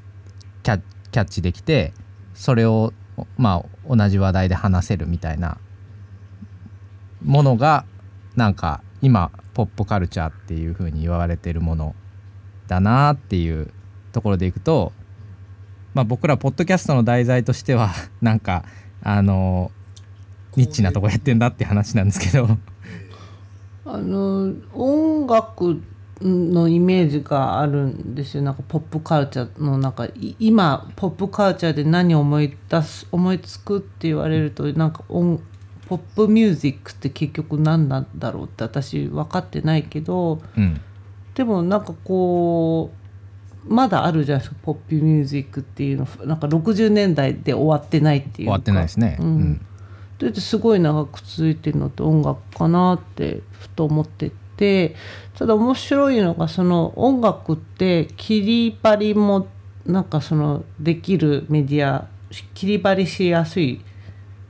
[0.62, 1.92] キャキャッチできて
[2.34, 2.92] それを
[3.36, 5.58] まあ同じ話題で話せるみたいな
[7.24, 7.84] ものが
[8.36, 11.94] なんか今ポップカルチャーっていう風に言われてるもの
[12.68, 13.72] だなっていう
[14.12, 14.92] ところでいくと
[15.96, 18.64] まあ僕らポッドキャストの題材としては なんか
[19.02, 19.70] あの
[20.54, 22.58] ニッチなとこやってんだって話なんですけど。
[23.86, 25.80] あの音楽
[26.20, 28.42] のイメージがあるんですよ。
[28.42, 35.40] なんかポップカルチャーの中い今ポップカルチャーで何を思い出す思いつくって言われるとなんか音
[35.88, 40.42] ポップミュージックって結局何なんだろうって私分かってないけど。
[40.58, 40.78] うん。
[41.34, 43.05] でもなんかこう
[43.68, 46.08] まだあるじゃないですかポップミュージックっていうの。
[46.24, 48.34] なんか60年代で終わってないっていうか。
[48.36, 49.16] 終わってないですね。
[49.20, 49.40] ううん。
[49.52, 49.66] ん
[50.18, 54.96] それですごい長く続いてるのって音楽かなってふと思ってて
[55.38, 59.48] ただ面白いのがその音楽って切り張りも
[59.84, 62.08] なんかそのできるメディア
[62.54, 63.82] 切り張りしやすい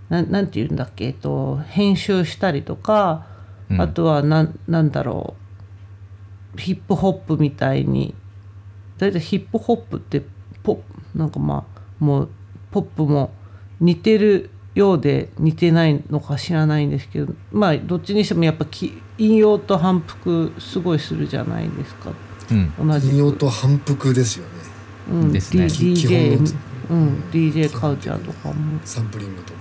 [0.08, 3.26] なんなんて言うんだっけ、えっと、編集したりとか、
[3.68, 3.80] うん。
[3.80, 5.34] あとはなんなんだろ
[6.54, 8.14] うヒップホップみたいに
[8.98, 10.22] 大体ヒップホップって
[10.62, 10.82] ポ
[11.14, 12.28] なんかまあもう
[12.70, 13.30] ポップも
[13.80, 22.12] 似てるようで似てないのか知らないんですけどまあどっちにしてもやっぱき引用と反復すごいするじゃないですか。
[22.50, 22.88] うん。
[22.88, 23.12] 同じく。
[23.12, 24.50] 引用と反復ですよね。
[25.10, 25.32] うん。
[25.32, 25.64] ですね。
[25.64, 26.38] DJ
[26.88, 28.78] うん、DJ カルチャーとかも。
[28.84, 29.60] サンプリングとか。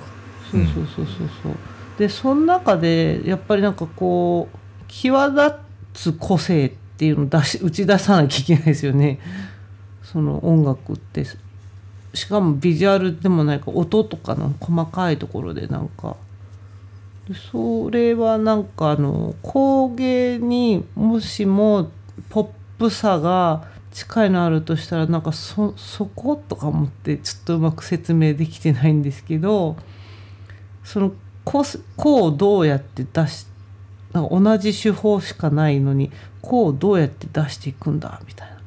[0.52, 1.54] そうそうそうそうそう。
[1.98, 5.56] でその中でやっぱりなんかこう際立
[5.94, 9.20] つ個性ってていうのを出し打ち出さなきゃいけないですよね。
[10.04, 11.26] その音楽って。
[12.14, 16.16] しかもビジュアルでもないか音とかの細かいところでなんか。
[17.52, 21.90] それはなんかあの工芸にもしも
[22.30, 29.78] ポップさが近いのあるとしたらなんかそそことか思ってちょっとうまく説明できてないんですけど
[30.84, 33.48] そのこうすこをどうやって出し
[34.12, 36.12] なんか同じ手法しかないのに
[36.46, 38.58] こうをどうやって出していくんだみたいな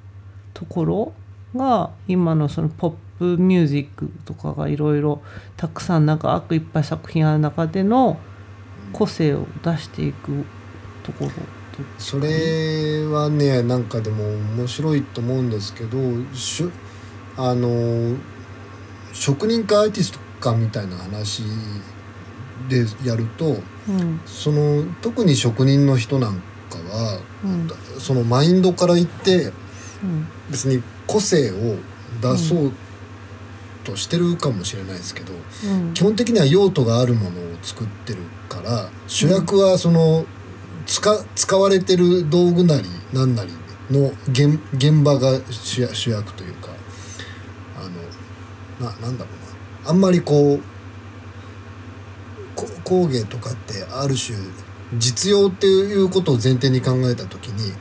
[0.52, 1.12] ところ
[1.54, 5.22] が今のそのポップミュージックとかがいろいろ
[5.56, 8.18] たくさん長くいっぱい作品ある中での
[8.92, 10.44] 個性を出していく
[11.04, 11.30] ところ
[11.98, 14.24] それはねなんかでも
[14.56, 15.98] 面白いと思うんですけど
[16.34, 16.72] しゅ
[17.36, 18.16] あの
[19.12, 21.44] 職人かアーティストかみたいな話
[22.68, 23.56] でやると
[23.88, 24.20] うん。
[24.26, 29.52] その特に職人の人なんかはうんそのマインドから言って
[30.02, 30.28] うん。
[30.50, 31.76] 別に個性を
[32.22, 32.72] 出そう
[33.84, 35.94] としてるかもしれないですけど、うん。
[35.94, 40.24] 基本的には用途があるものを作ってるから主役はその
[40.86, 43.52] 使使われてる道具なり何なり
[43.90, 46.68] の現現場が主役主役というか
[47.76, 49.90] あのななんだろうな。
[49.90, 50.62] あんまりこう
[52.54, 54.36] こ工芸とかってある種
[54.94, 57.72] 実用っていうことを前提に考えた時に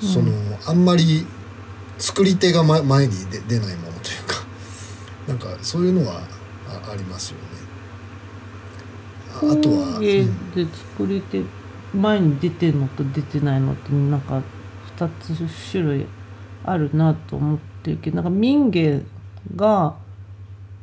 [0.00, 0.32] その、
[0.66, 1.26] あんまり
[1.98, 4.44] 作り手が前前に出出ないものというか
[5.28, 6.20] なんかそういうのは
[6.68, 7.44] あありますよね。
[9.34, 10.24] ああとは、で
[10.94, 11.42] 作り手
[11.94, 14.42] 前に出てるのと出てないのってなんか
[14.96, 16.06] 2つ種類
[16.64, 19.02] あるなと思ってるけどなんか民芸
[19.54, 19.94] が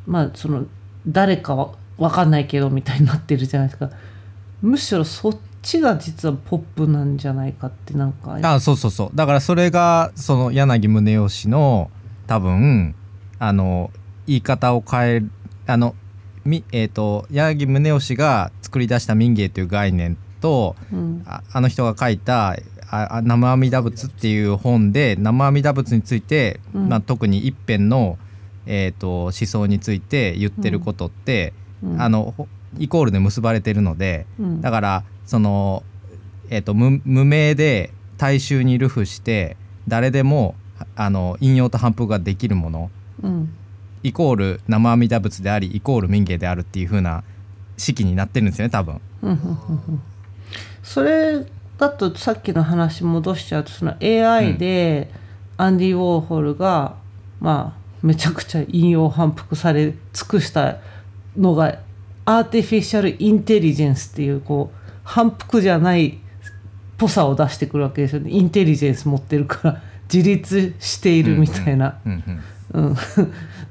[0.06, 0.66] まあその
[1.08, 3.90] 誰かは分かんないけどみたいになってるじゃないですか
[4.62, 9.10] むしろそっちが実はポップなんじゃないかってなんかあそうそうそう。
[9.16, 11.90] だからそれがその柳宗悦氏の
[12.28, 12.94] 多分
[13.40, 13.90] あの
[14.28, 15.32] 言い方を変える
[15.66, 15.96] あの
[16.46, 21.24] みえっ、と柳宗悦氏が作り出した民芸という概念とうん。
[21.26, 22.58] ああの人が書いた
[22.92, 26.90] 「ああ生阿弥陀仏」っていう本で生阿弥陀仏について、うん。
[26.90, 28.18] まあ、特に一辺の、
[28.66, 32.02] えー、と思想について言ってることって、うん。
[32.02, 34.62] あのほイコールで結ばれてるのでうん。
[34.62, 35.84] だからその、
[36.50, 39.58] えー、と無無名で大衆に流布して
[39.88, 40.56] 誰でも
[40.96, 43.54] あの引用と反復ができるものうん。
[44.04, 47.24] イコール生阿弥陀仏でありイコール民芸であるっていう風な
[47.78, 49.00] 式になってるんですよね多分。
[49.22, 50.02] うんうんうんうん。
[50.84, 51.46] それ
[51.78, 55.10] だとさっきの話戻しちゃうとその AI で
[55.56, 56.96] アンディ・ウォーホルが、
[57.40, 60.80] まあめちゃくちゃ引用反復され尽くした
[61.38, 61.80] のが
[62.26, 66.14] アーティフィシャル・インテリジェンスっていうこう反復じゃないっ
[66.98, 68.32] ぽさを出してくるわけですよね。
[68.32, 69.82] インテリジェンス持ってるから
[70.14, 71.96] 自立しているみたいな。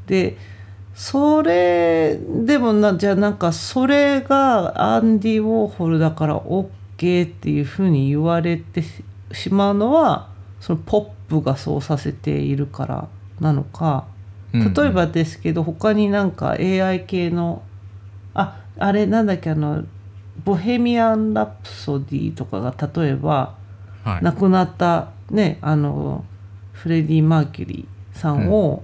[0.07, 0.37] で
[0.95, 6.67] それでもなじゃあなんかそれがアンディ・ウォーホルだから OK
[7.27, 8.83] っていうふうに言われて
[9.33, 10.29] しまうのは
[10.61, 13.09] そのポップがそうさせているから
[13.41, 14.05] なのか。
[14.55, 17.63] 例えばですけど他になんか AI 系の
[18.35, 19.85] ああれなんだっけあの
[20.45, 23.55] 「ボヘミアン・ラプソディ」とかが例えば
[24.05, 24.25] はい。
[24.25, 26.25] 亡くなったねあの
[26.73, 28.83] フレディ・マーキュリーさんを、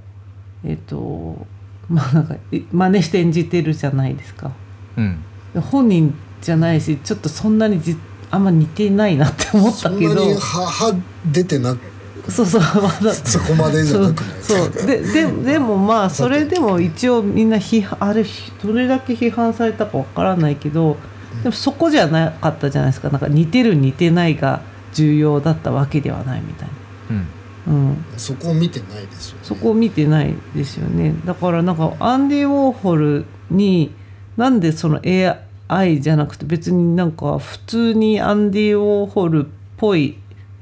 [0.64, 1.47] えっ、と
[1.88, 4.53] まあなんかい真似して演じてるじゃないですか。
[4.97, 5.18] うん。
[5.61, 7.97] 本人じゃないしちょっとそんなにじ
[8.31, 10.14] あんま似てないなって思ったけど。
[10.14, 10.94] そんなに歯歯
[11.27, 11.77] 出てな
[12.29, 13.12] そうそうまだ。
[13.12, 18.25] そこまでじゃそうなくないそうでででもまあそれでも一応みんな批判あれ
[18.62, 20.99] どれだけ批判されたかわからないけど
[21.42, 23.11] でもそこじゃなかったじゃないですか。
[23.11, 26.68] なんか似てる似てないが重要だったわけではないみたい
[27.11, 27.16] うん。
[27.16, 27.24] な、
[27.66, 29.44] うん、そこを見てないですよね。
[29.44, 31.14] そこを見てないですよね。
[31.24, 33.94] だからなんかアンディ・ウォーホルに
[34.37, 35.01] なんでその
[35.68, 40.18] AI じゃなくて別になんか普通にアンディ・ウォーホルっぽい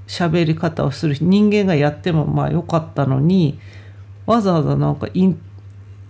[0.07, 3.59] 喋り方をする人間がやってもまあよかったのに
[4.25, 5.41] わざわざなんかイン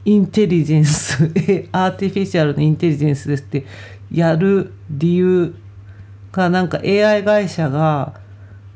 [0.07, 1.25] インテリジェンス
[1.73, 3.67] アーティフィシャルなインテリジェンスですって
[4.11, 5.55] やる理由
[6.31, 8.21] がなんか AI 会社が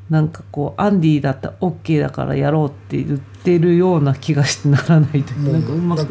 [0.09, 6.03] なんかこうアンディだったら OK だからやろうって言ってるような気がしてならないともうなんかうまく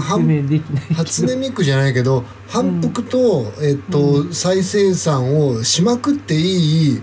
[0.00, 0.84] 説明できない。
[0.94, 7.02] 初音ミクじゃないけど反復と,、えっと再生産をしまくっていい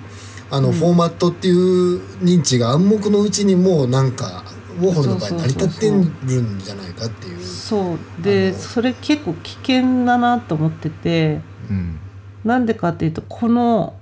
[0.52, 4.44] あの、フォーマットっていう認知が暗黙のうちにもうなんか
[4.80, 7.38] ウォーホルの場合成り立ってるんじゃないかっていう
[7.70, 11.40] そうでそれ結構危険だなと思ってて
[11.70, 12.00] うん
[12.44, 13.94] なんでかっていうとこの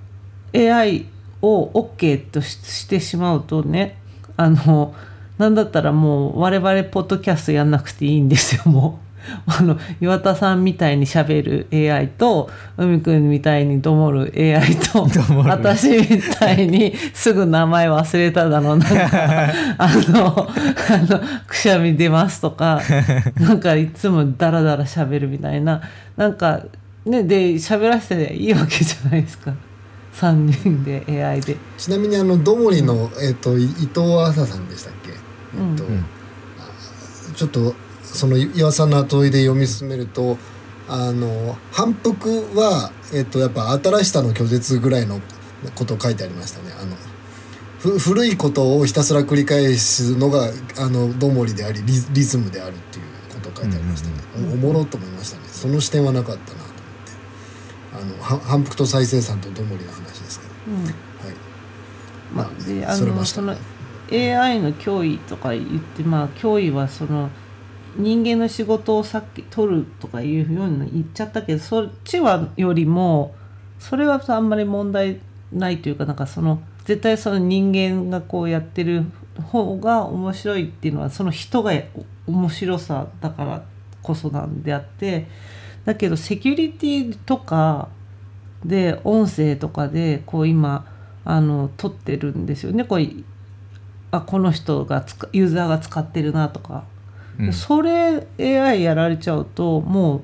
[0.56, 1.06] AI
[1.42, 3.98] を OK とししてしまうとね
[4.38, 4.96] あの
[5.38, 9.07] なんだったらもう我々ポッドキャストやんなくていいんですよもう。
[9.46, 15.08] あの岩田さんみたいにしゃべる AI と海くんみたいにどもる AI と
[15.46, 22.82] 私みたいにすぐ名前忘れただのなんか あのあのくしゃみ出ますとか
[23.40, 25.82] なんかいつもダラダラしゃべるみたいな。
[26.16, 26.64] なんか
[27.06, 29.54] ねで喋らせていいわけじゃないですか。
[30.16, 31.58] 3人で AI で。
[31.78, 36.06] ちなみにあのどもりの、えっとい伊藤麻さんでしたっけ、えっとうん。
[37.36, 37.76] ちょっと
[38.18, 40.38] その岩さんの後追いで読み進めると
[40.90, 45.22] あの反復は、えっとやっぱ新しさの拒絶ぐらいの
[45.76, 46.74] ことを書いてありましたね。
[46.82, 46.96] あの
[47.80, 53.06] ふ古いことをひたすら繰り返すのがあのどもりでありリズムであるっていう
[53.36, 54.16] ことを書いてありましたね、
[54.50, 55.44] おおもろと思いましたね。
[55.52, 58.24] その視点はなかったなと思って。
[58.24, 60.84] あのは反復と再生産とどもりの話ですけど、うん。
[60.86, 60.94] はい。
[62.34, 63.56] まあ、であのその
[64.12, 67.30] AI の脅威とか言ってまあ脅威はその
[67.98, 73.36] 人間の仕事をさっき取るとかいうように言っちゃったけどそっちはよりも
[73.80, 75.20] それはあんまり問題
[75.52, 79.06] ないというかなんかその絶対その人間がこうやってる
[79.52, 81.72] 方が面白いっていうのはその人が
[82.26, 83.64] 面白さだから
[84.02, 85.28] こそなんであって
[85.86, 87.90] だけどセキュリティとか
[88.66, 90.86] で音声とかでこう今
[91.24, 92.86] あの撮ってるんですよね。
[92.86, 93.02] こう
[94.12, 96.86] あこの人がユーザーが使ってるなとか、
[97.40, 97.54] うん。
[97.54, 100.22] それ AI やられちゃうともう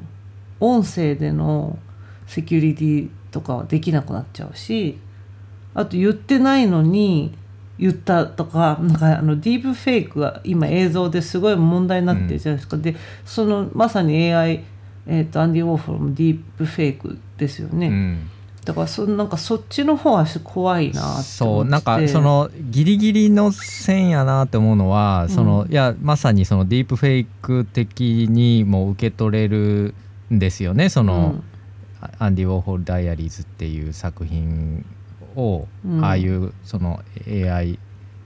[0.59, 1.77] 音声での
[2.27, 4.97] セキュリティとかはできなくなっちゃうし
[5.73, 7.35] あと言ってないのに
[7.79, 12.95] 言ったとかなんかあのディープフェイクが今映像ですごい問題になってるじゃないですか、で
[13.25, 14.63] そのまさに AI、
[15.07, 18.29] えー、とアンディ・ウォーホルもディープフェイクですよね、うん
[18.65, 21.23] だからそなんかそっちの方は怖いなって思って。
[21.23, 29.93] てそうなんかそのギリギリの線やなって思うのは、そのうんいやまさにそのディープフェイク的にも受け取れる
[30.31, 30.89] んですよね。
[30.89, 31.41] その、
[32.19, 34.85] アンディ・ウォーホル・ダイアリーズっていう作品
[35.35, 36.03] を、うん。
[36.03, 37.79] ああいうその AI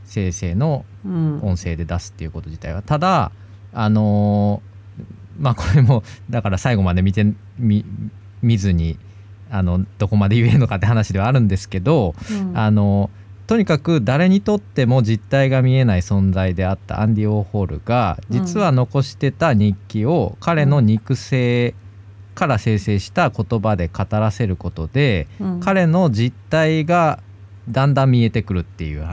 [0.06, 1.40] 生成のうん。
[1.42, 2.82] 音声で出すっていうこと自体は。
[2.82, 3.32] ただ
[3.74, 4.78] あのー
[5.40, 7.26] まあこれもだから最後まで見て
[7.58, 7.86] み
[8.42, 8.98] 見ずに
[9.50, 12.58] あのどこまで言えるのかって話ではあるんですけど、うん。
[12.58, 13.10] あの
[13.48, 21.74] とにかく誰にとっても実態が見えない存在であったアンディ・オーホールが実は残してた日記を彼の肉声
[22.36, 25.60] から生成した言葉で語らせることで、うん。
[25.60, 27.20] 彼の実態が
[27.70, 29.08] だんだん見えてくるっていう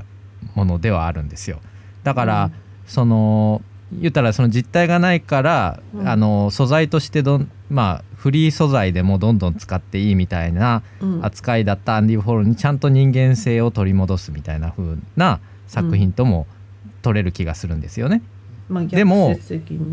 [0.54, 1.60] ものではあるんですよ。
[2.02, 2.50] だから、
[2.86, 3.62] その
[4.00, 6.08] 言ったらその実態がないから、うん。
[6.08, 11.24] あの素材としてどんまあフリー素材でもどんどん使っていいみたいなうん。
[11.24, 16.46] 扱いだったアンディ・ウォーホルにちゃんと人間性を取り戻すみたいな風な作品とも
[17.02, 18.22] 取れる気がするんですよね。
[18.68, 19.36] まあ、でも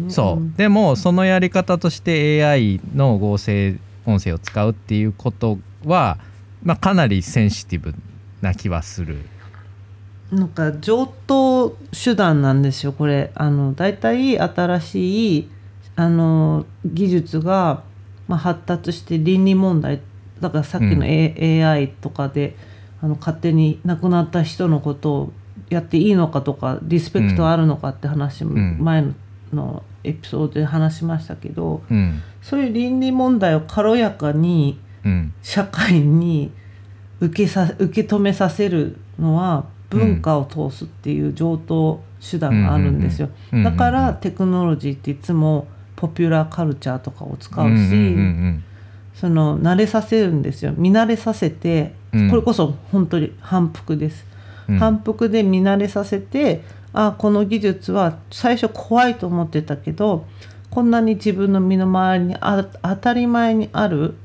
[0.05, 0.09] ね。
[0.09, 0.53] そう、ん。
[0.55, 6.17] でもそのやり方として AI の合成音声を使うっていうことは、
[6.63, 7.93] まあ、かなりセンシティブ
[8.41, 9.19] な気はする。
[10.31, 13.31] なんか上等手段なんですよこれ。
[13.35, 15.49] あの大体新しい
[15.95, 17.83] あの技術が、
[18.27, 20.01] まあ、発達して倫理問題。
[20.39, 21.65] だからさっきの、うん。
[21.65, 22.55] AI とかで
[23.01, 25.33] あの勝手に亡くなった人のことを
[25.69, 28.77] やっていいのかとかリスペクトあるのかって話もん。
[28.79, 29.13] 前の
[29.53, 32.21] のエピソードで話しましたけどうん。
[32.41, 34.79] そういう倫理問題を軽やかに
[35.41, 36.51] 社会に
[37.19, 43.29] 受けさ受け止めさせるのは文化を通すっていう上等手段があるんですよ、
[43.63, 47.81] だからテクノロジーっていつもポピュラーカルチャーとかを使うし、
[49.13, 50.73] その慣れさせるんですよ。
[50.75, 52.29] 見慣れさせて、うん。
[52.29, 54.25] これこそ本当に反復です、
[54.67, 54.79] うん。
[54.79, 56.63] 反復で見慣れさせて
[56.93, 60.25] あこの技術は最初怖いと思ってたけど
[60.69, 64.15] こんなに自分の身の回りにあ当たり前にある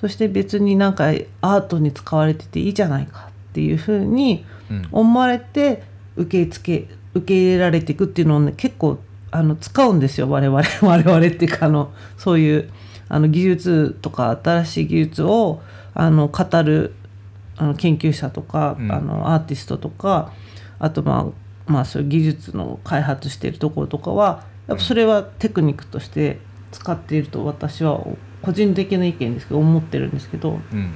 [0.00, 4.57] そして別になんかアートに使われてていいじゃないかっていうふうにうん
[4.92, 5.82] 思われて
[6.16, 8.98] 受け付け受け入れられていくっていうのをね結構
[9.30, 12.70] あの使うんですよ我々 我々っていうかあのそういう
[13.08, 15.62] あの技術とか新しい技術を
[15.94, 16.94] あの語る
[17.56, 18.92] あの研究者とか、うん。
[18.92, 20.32] あのアーティストとか
[20.78, 21.32] あとま
[21.66, 26.38] あまあそういう技術の開発しているところとかはやっぱそれはテクニックとして
[26.70, 28.00] 使っていると私は
[28.42, 30.92] 個人的な意見ですけど思ってるんですけどうんうん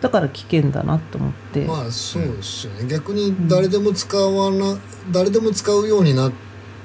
[0.00, 1.64] だから危険だなと思って。
[1.64, 2.88] まあそうですよね。
[2.88, 4.78] 逆に誰でも使わな、
[5.10, 6.32] 誰でも使うようになっ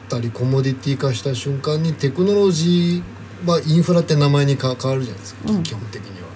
[0.09, 5.63] たりコモディティ化した瞬間にテクノロジーはインフラって名前にか変わるじゃないですか、うん。
[5.63, 6.28] 基本的には。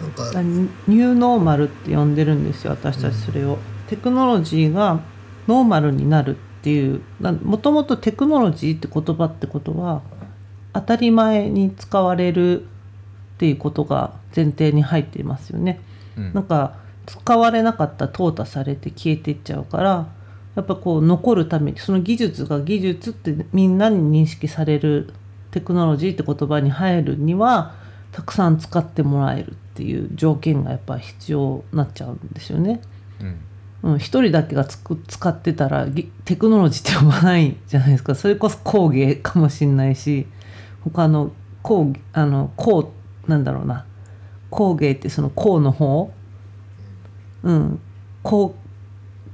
[0.00, 3.58] なんかだニューノーマルって呼んでるんですよ私たちそれを、
[3.88, 5.00] テクノロジーが
[5.48, 10.02] ノーマルになるっていうもともとテクノロジーって言葉ってことは
[10.72, 12.66] 当たり前に使われる
[13.38, 15.80] っていうことが前提に入っていますよね。
[16.16, 16.74] うんなんか
[17.06, 20.08] 使われなかったら淘汰されて消えていっちゃうから
[20.56, 25.14] やっぱこう残るためにその技術が技術ってみんなに認識される
[25.50, 27.74] テクノロジーって言葉に入るには
[28.12, 32.82] たくさん使ってもらえるっていう条件がやっぱ必要になっちゃうんですよね。
[33.20, 33.38] うん
[33.92, 40.26] うん、一人だけがつく使ってたらぎテクノロジーって呼ばないじゃないですかそれこそ工芸かもしんないし
[40.82, 41.30] 他の
[41.62, 42.92] 工あの工
[43.28, 43.84] なんだろうな。
[44.50, 46.10] 工芸ってその工の方？
[47.42, 47.80] うん。
[48.22, 48.54] 工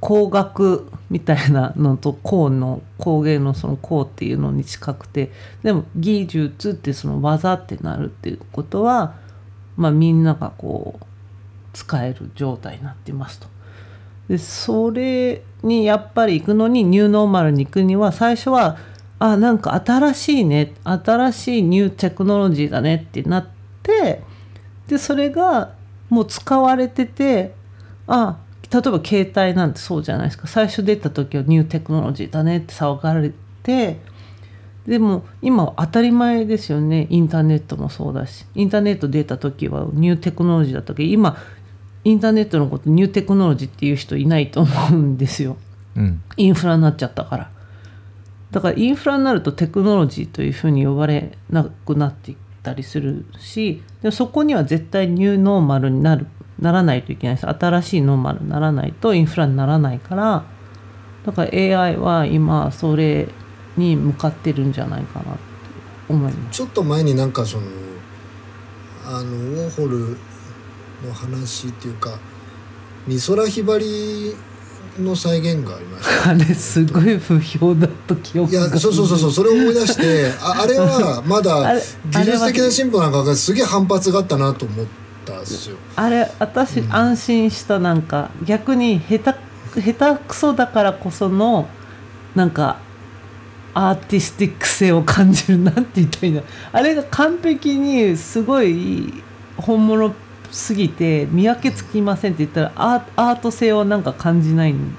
[0.00, 5.30] 工学みたいなのと工の工芸のその工っていうのに近くて。
[5.62, 9.14] でも技術ってその技ってなるっていうことは
[9.76, 11.04] まあみんながこう
[11.72, 13.46] 使える状態になってますと。
[14.28, 18.78] でそれにやっぱり行くのにニューノーマルに行くには最初は
[19.18, 23.53] あなんか新しいね新しいニューテクノロジーだねってなって
[23.84, 25.74] でそれが
[26.10, 27.54] もう使われてて
[28.06, 28.38] あ
[28.70, 30.46] 例えば携帯なんてそうじゃないですか。
[30.48, 33.32] 最初出た時はニューテクノロジーだねって騒がれ
[33.62, 34.00] て
[34.86, 37.06] でも今は当たり前ですよね。
[37.08, 38.46] インターネットもそうだし。
[38.54, 41.36] インターネット出た時はニューテクノロジーだったけど今
[42.04, 45.56] インターネットのことニューテクノロジーっていう人いないと思うんですよ。
[45.96, 46.22] うん。
[46.36, 47.50] インフラになっちゃったから。
[48.50, 56.26] だからインフラになるとテクノロジーというふうに呼ばれなくなっていったりするしでそこには絶対ニューノーマルになる
[56.58, 60.44] ならないといけないです新しいノーマルにならないとインフラにならないから
[61.26, 63.28] だから AI は今それ
[63.76, 65.40] に向かってるんじゃないかなって
[66.08, 66.56] 思います。
[66.56, 67.64] ちょっと前になんかその
[69.06, 70.16] あのウォーホル
[71.04, 72.18] の話っていうか
[73.08, 74.34] 美空ひばり
[74.98, 76.30] の再現がありました。
[76.30, 84.86] あれすごい不評だった記憶いやそうそうそうそうそれを思い出してあ あれはまあだれ技術的な進歩なんかがすげえ反発があったなと思っ
[85.24, 85.76] たんですよ。
[85.96, 86.94] あれ私うん。
[86.94, 89.38] 安心したなんか逆に下手
[89.80, 91.68] 下手くそだからこその
[92.34, 92.78] なんか
[93.74, 96.42] アーティスティック性を感じるなんて言ったらいいんだ
[96.72, 99.22] あれが完璧にすごい
[99.56, 100.14] 本物
[100.54, 104.96] すぎて見分けつきませんって言ったらアーアート性をなんか感じないん。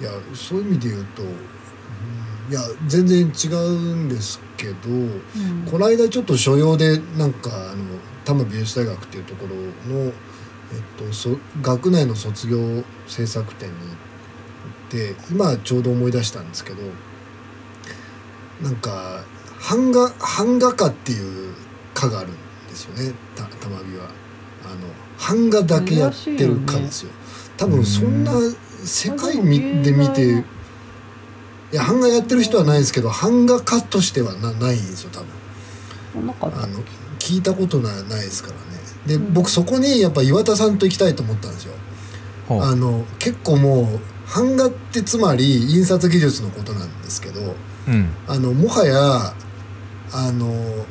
[0.00, 2.52] いやそういう意味で言うと、うん。
[2.52, 4.74] いや全然違うんですけど、
[5.70, 7.84] この間ちょっと所用でなんかあの
[8.24, 9.56] 多摩美術大学っていうところ
[9.92, 10.12] の、えっ
[10.98, 16.82] と、そ学内の卒業制作展に行って今ちょうど思い出したんですけど
[18.60, 19.24] なんか
[19.70, 21.54] 版画版画家っていう
[21.94, 22.47] 科があるん
[22.78, 23.12] ですよね。
[23.34, 24.04] た多摩美は。
[24.64, 27.10] あの版画だけやってる科ですよ。
[27.56, 28.32] 多分そんな
[28.84, 30.44] 世界みで見てい。
[31.72, 36.34] や版画やってる人はないですけど版画家としてはなないんですよ多分。
[36.40, 36.80] あの
[37.18, 38.58] 聞いたことないないですからね。
[39.06, 41.74] で僕そこにやっぱ岩田さんと行きたいと思ったんですよ。
[42.48, 42.62] ほう。
[42.62, 44.00] あの結構もう
[44.34, 47.54] 版画ってつまり印刷技術のことなんですけど
[47.88, 48.08] うん。
[48.26, 49.34] あのもはや
[50.12, 50.86] あの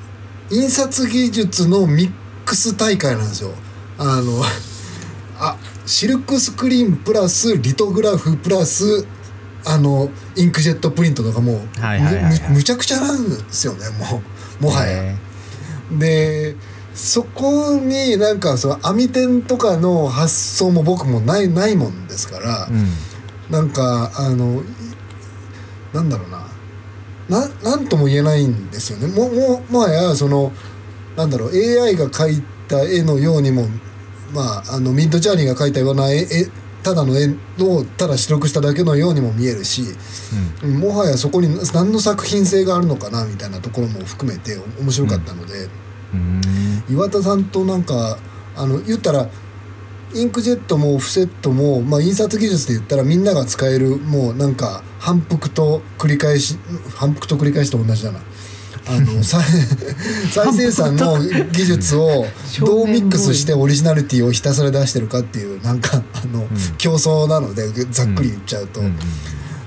[0.49, 2.11] 印刷技術のミッ
[2.45, 3.51] クス大会なんですよ。
[3.97, 4.43] あの
[5.39, 9.05] あシルクスクリーンプラスリトグラフプラス
[9.65, 14.21] あのインクジェットプリントとかもうはいはいむむちゃくちゃなんですよねも
[14.61, 15.03] うもはや。
[15.03, 15.17] へ
[15.91, 16.55] で
[16.93, 22.89] そこになんかその網点とかの発想も僕もないないもんですからー、うん。
[23.49, 24.63] なんかあの
[25.93, 26.36] なんだろうな
[27.29, 29.07] ななんとも言えないんですよね。
[29.07, 30.51] もももはやその
[31.15, 33.67] なんだろう AI が描いた絵のようにも
[34.33, 36.25] まああのミッドジャーニーが描いたような絵絵
[36.83, 37.27] ただの絵
[37.59, 39.83] をただ出力しただけのようにも見えるし
[40.63, 45.69] もはやそこに何の作品性があるのかなみたいなところも含めて面白かったので。
[46.13, 46.41] うん。
[46.89, 48.17] 岩田さんとなんか
[48.55, 49.27] あの言ったら
[50.17, 56.57] インクジェットもオフセットも、まあ、印刷技術で言ったらみんなが使えるもうなんか反復と繰り返し
[56.95, 58.19] 反復と繰り返しと同じだな。
[58.89, 59.43] あの 再
[60.31, 61.19] 再生産の
[61.51, 62.25] 技術を
[62.61, 66.47] どうミックスしてオリジナリティをひたすら出してるかっていうなんかあの、
[66.77, 68.95] 競争なのでざっくり言っちゃうと、うん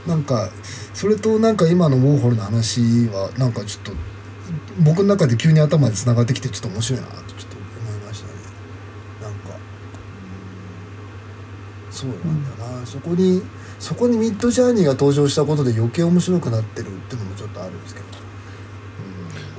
[0.06, 0.50] なんか
[0.94, 3.92] それとなんか今のウォーホルの話はなんかちょっと
[4.82, 8.32] 僕の中で急に頭でつながってきてちょっと面白いなとちょっと思いましたね
[9.22, 9.56] なんか
[11.88, 13.42] うんそうなんだな、そこに
[13.78, 18.06] そこにミッドジャーニーが登場したことで余計面白くなってるっていうのもちょっとあるんですけど、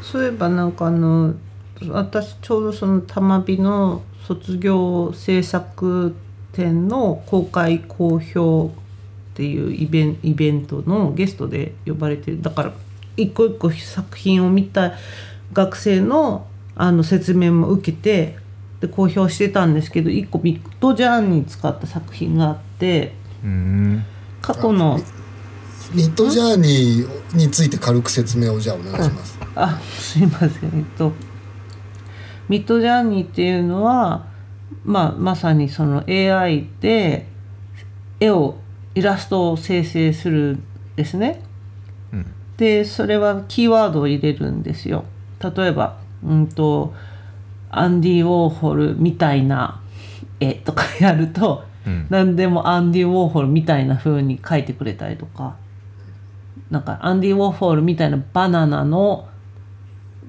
[0.01, 1.35] そういえばなんかあの
[1.89, 6.15] 私ちょうどその玉美の卒業制作
[6.53, 8.77] 展の公開公表っ
[9.35, 12.41] ていうイベンイベントのゲストで呼ばれてる。
[12.41, 12.73] だから
[13.17, 14.93] 一個一個作品を見た
[15.53, 18.37] 学生のあの説明も受けて
[18.81, 23.13] で公表してたんですけど一個ミッドジャーニー使った作品があって
[23.43, 24.03] うん
[24.41, 24.99] 過去の
[25.93, 29.39] ミッドジャーニーについて軽く説明をじゃあお願いします。
[29.55, 31.11] あすいませんえっと
[32.49, 34.25] ミッドジャーニーっていうのは、
[34.83, 37.27] まあ、まさにその AI で
[38.19, 38.55] 絵を
[38.95, 40.63] イラストを生成するん
[40.95, 41.43] ですね。
[42.11, 42.25] うん
[42.57, 45.05] でそれはキーワードを入れるんですよ。
[45.41, 46.93] 例えば、うんと
[47.71, 49.81] アンディ・ウォーホルみたいな
[50.39, 55.55] 絵とかやるとうん何でもアンディ・ウォーホルみたいな風に書いてくれたりとか
[56.69, 59.27] なんかアンディ・ウォーホルみたいなバナナの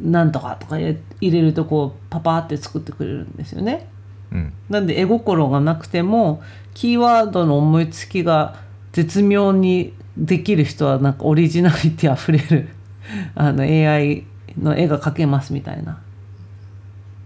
[0.00, 3.88] なんとかとか入れ入れるとこうパパって作ってくれるんですよね。
[4.32, 6.42] うんなんで絵心がなくても
[6.74, 8.56] キーワードの思いつきが
[8.92, 12.68] 絶妙にできる人はなんかオリジナリティあふれる
[13.34, 14.24] あの AI
[14.60, 16.01] の絵が描けますみたいな。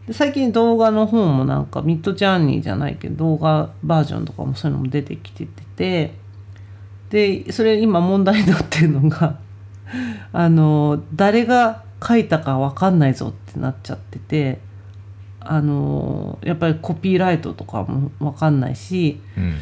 [0.06, 5.46] で最近動画の方もなんかミッドジャーニーじゃないけど動画バージョンとかもそういうのも出てきて
[5.76, 6.14] て
[7.10, 9.38] でそれ今問題になってるのが
[10.32, 14.58] あの誰が書いたか分かんないぞってなっちゃってて
[15.40, 19.56] あのやっぱりコピーライトとかも分かんないしうん。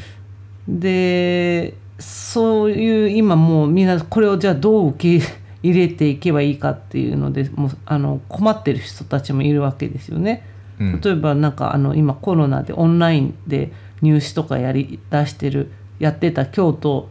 [0.66, 5.26] でそういう今もうみんなこれをじゃあどう受け
[5.64, 10.46] 入れていけばいいかっていうのでもうあの困ってる人たちもいるわけですよね。
[10.78, 17.08] うん例えばなんかあの今コロナでオンラインで入試とかやり出してるやってた京都、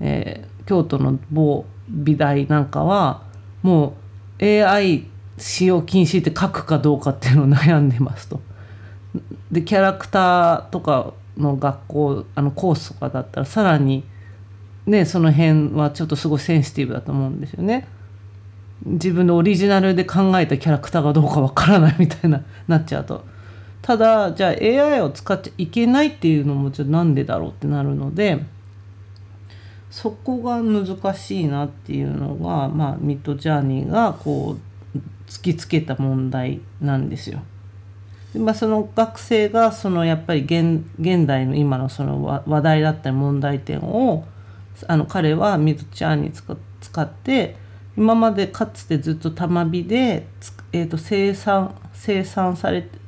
[0.00, 3.24] えー京都の某美大なんかは
[3.62, 3.96] も
[4.40, 5.06] う AI
[5.38, 8.40] 使用禁止って書くかどうかっていうのを悩んでますと。
[9.50, 14.04] でキャラクターとかの学校あのコースとかだったらさらに
[14.86, 17.88] ねその辺はちょっとすごいセンシティブだと思うんですよね。
[18.84, 23.24] 自分のオリジナルで考えたキャラクターがどうかわからないみたいななっちゃうと
[23.80, 28.44] ただじゃあ AI を使っちゃいけないっていうのもじゃあなんでだろうってなるので
[29.90, 34.56] そこが難しいなっていうのが、まあ、ミッドジャーニーがこ
[34.94, 37.40] う突きつけた問題なんですよ。
[38.32, 44.24] でまあ、その学生がそのやっぱり現現代の今のその話題だったり問題点を
[44.88, 47.56] あの彼はミッドジャーニー使って
[47.96, 50.26] 今までかつてずっと玉火で、
[50.72, 53.02] えー、と生産生産されて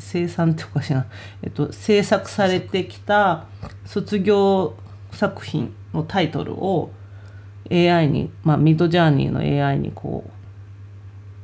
[0.00, 1.06] 生産っておかしいな、
[1.42, 3.46] えっと、制作されてきた
[3.84, 4.74] 卒業
[5.12, 6.90] 作品のタイトルを
[7.70, 10.30] AI に、まあ、ミッドジャーニーの AI にこう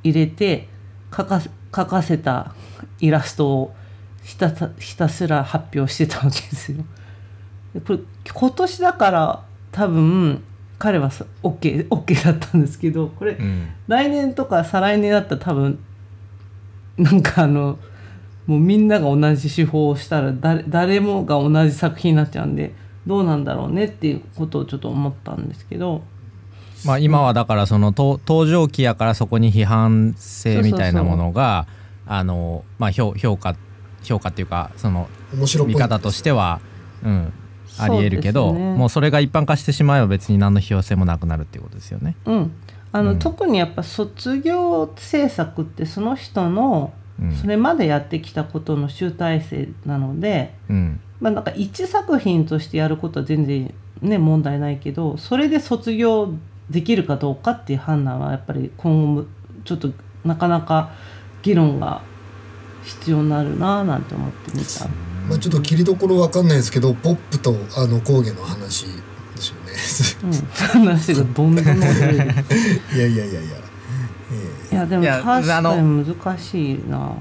[0.02, 0.68] 入れて
[1.10, 2.54] 描かせ描かせた
[3.00, 3.74] イラストを
[4.22, 6.84] ひたひたすら発表してたわけですよ。
[7.86, 7.98] これ
[8.32, 9.44] 今年だから
[9.76, 10.42] 多分
[10.78, 13.68] 彼はさ OK, OK だったんですけどこれ、うん。
[13.88, 15.78] 来年とか再来年だったら多分
[16.96, 17.78] なんかあの
[18.46, 22.72] もうみんなが同じ手法をしたら誰誰もが同じ作品になっちゃうんで
[23.06, 26.02] どうなんだろうねっていうことをちょっと思ったんですけど。
[26.84, 31.66] まあ今はだからその登登場期やからそこに批判性みたいなものが
[32.06, 33.56] あのまあ評評価
[34.02, 36.60] 評価っていうかその面白い見方としては
[37.02, 37.32] うん
[37.78, 38.74] ありえるけどね。
[38.74, 42.16] もうそれが一般化してしまえば別に何の必要性もなくなるっていうことですよね。
[42.24, 42.52] うん。
[42.92, 43.18] あの、うん。
[43.18, 47.32] 特にやっぱ卒業制作ってその人のうん。
[47.32, 51.00] それまでやってきたことの集大成なので、うん。
[51.20, 56.34] まあ、なんか一作品としてやることは全然ね問題ないけどそれで卒業
[56.70, 59.26] できるかどうかっていう判断はやっぱり今後も
[59.64, 59.90] ちょっと
[60.24, 60.92] なかなか
[61.42, 62.02] 議論が
[62.84, 65.05] 必要になるななんて思ってみた。
[65.28, 68.92] まあ、ちょっと切りどころわかんないですけどポップとあの工芸の話で
[69.36, 70.36] すよね。
[70.74, 71.54] うん、話がど ん。
[71.54, 71.76] どんいやい
[72.98, 73.40] やいやいや、
[74.70, 77.12] えいやでも確かあのに難しいな、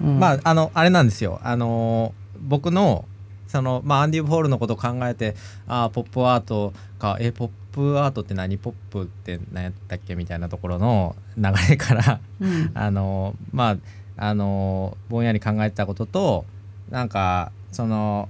[0.00, 1.40] うん、まああのあれなんですよ。
[1.42, 3.04] あの僕の
[3.46, 5.36] そのまあアンディ・ウォーホルのことを考えて
[5.68, 8.58] ああポップアートかえポップアートって何？
[8.58, 12.70] ポップって何やったっけみたいなところの流れからうん。
[12.74, 13.76] あのまあ
[14.16, 16.44] あのぼんやり考えてたことと
[16.92, 18.28] なんかその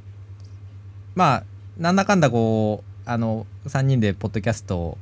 [1.16, 1.44] まあ
[1.76, 4.98] なんだかんだこうあの3人でポッドキャストを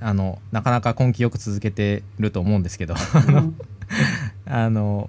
[0.00, 2.94] あのなかなか根気よく続けてると思うんですけど
[3.28, 3.56] うん。
[4.46, 5.08] あの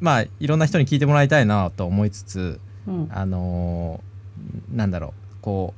[0.00, 3.08] まあいろんな人に聞いてもらいたいなと思いつつうん。
[3.12, 4.00] あの
[4.74, 5.74] なんだろうこ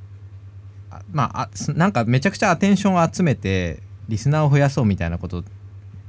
[0.91, 5.43] うあまあなんかめちゃくちゃアテンションを集めてリスナーを増やそうみたいなこと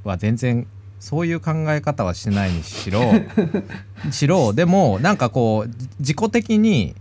[0.03, 0.65] は全然
[1.01, 3.01] そういう考え方はしてないにしろ
[4.11, 4.53] しろ。
[4.53, 6.95] でもなんかこうじ自己的に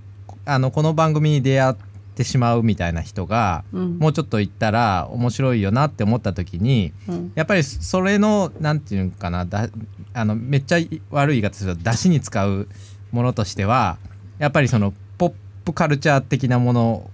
[0.46, 1.74] あのこの番組に出会っ
[2.14, 3.98] てしまうみたいな人がうん。
[3.98, 7.32] もうちょっと言ったら面白いよなって思った時にうん。
[7.34, 9.68] やっぱりそれのなんていうのかなだ
[10.14, 10.78] あのめっちゃ
[11.10, 12.68] 悪い言い方すると出汁に使う
[13.12, 13.98] ものとしては
[14.38, 15.32] やっぱりそのポッ
[15.66, 17.10] プカルチャー的なもの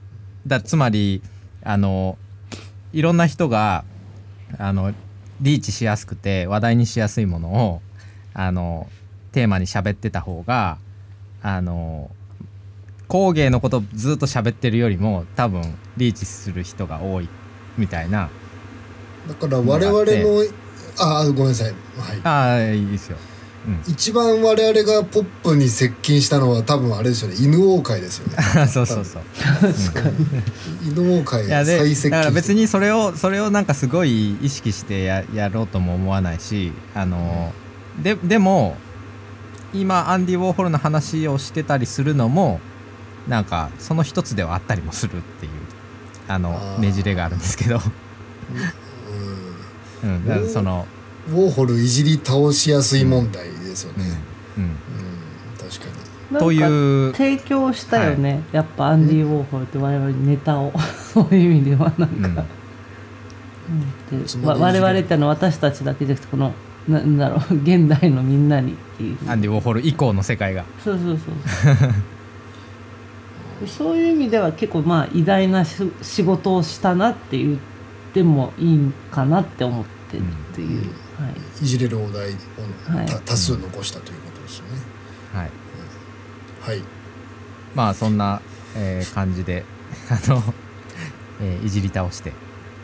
[0.47, 1.20] だつまり
[1.64, 2.16] あの
[2.93, 3.84] いろんな人が
[4.57, 4.95] あの
[5.41, 7.82] リーチしやすくて話題にしやすいものを
[8.34, 8.89] あの
[9.32, 10.78] テーマに喋ってた方が
[11.43, 12.11] あの
[13.09, 15.62] 工芸のことずっと喋ってるよりも多分
[15.97, 17.28] リーチする人が多い
[17.78, 18.30] みたいな。
[19.28, 20.45] だから我々の
[20.99, 21.68] ああごめんなさい。
[21.68, 21.76] はい。
[22.24, 23.18] ああいいですよ。
[23.67, 23.93] うん。
[23.93, 27.37] 一番我々がポップに接近したのは多分あれですよね。
[27.39, 28.37] 犬王会ですよね。
[28.67, 29.23] そうそうそう。
[29.61, 37.53] 確かに犬王会いやで最接近だから別ににそれをそれをなんかすごい意識してややろうとも思わないしあの、
[38.03, 38.77] ででも
[39.73, 42.61] 今アンディ・ウォーホルの話をしてたりするのも
[43.29, 45.53] なんかその一つではあったりもするっていう
[46.27, 47.81] あのねじれがあるんですけど、
[50.03, 50.87] うん、だからその、
[51.29, 54.18] ウォーホルいじり倒しやすい問題ですようんね、
[54.59, 54.70] うん、うん
[55.59, 56.16] 確かに。
[56.31, 60.72] なんかという提供したよね、やっぱアンディ・ウォーホルって我々にネタを。
[61.12, 62.45] そういう意味ではなんか、
[64.11, 64.16] うん。
[64.16, 64.24] うん。
[64.43, 66.53] でわ我々ってのは私たちだけじゃなくてこの
[66.89, 69.16] ななんだろう 現代のみんなにっていう。
[69.29, 70.64] アンディ・ウォーホル以降の世界が。
[70.83, 71.93] そうそうそうそう。
[73.66, 77.59] そういう意味では結構まあ偉大なし仕事をしたなって言っ
[78.12, 80.24] てもいいかなって思ってるっ
[80.55, 80.89] ていう、はい、
[81.62, 81.64] い。
[81.64, 83.07] じれるお題をはい。
[83.07, 84.71] た多数残したということですよね。
[85.35, 85.51] はい。
[86.61, 86.83] はい。
[87.75, 88.41] まあそんな、
[88.75, 89.64] えー感じで
[90.11, 90.43] あの、
[91.41, 92.33] えーいじり倒して、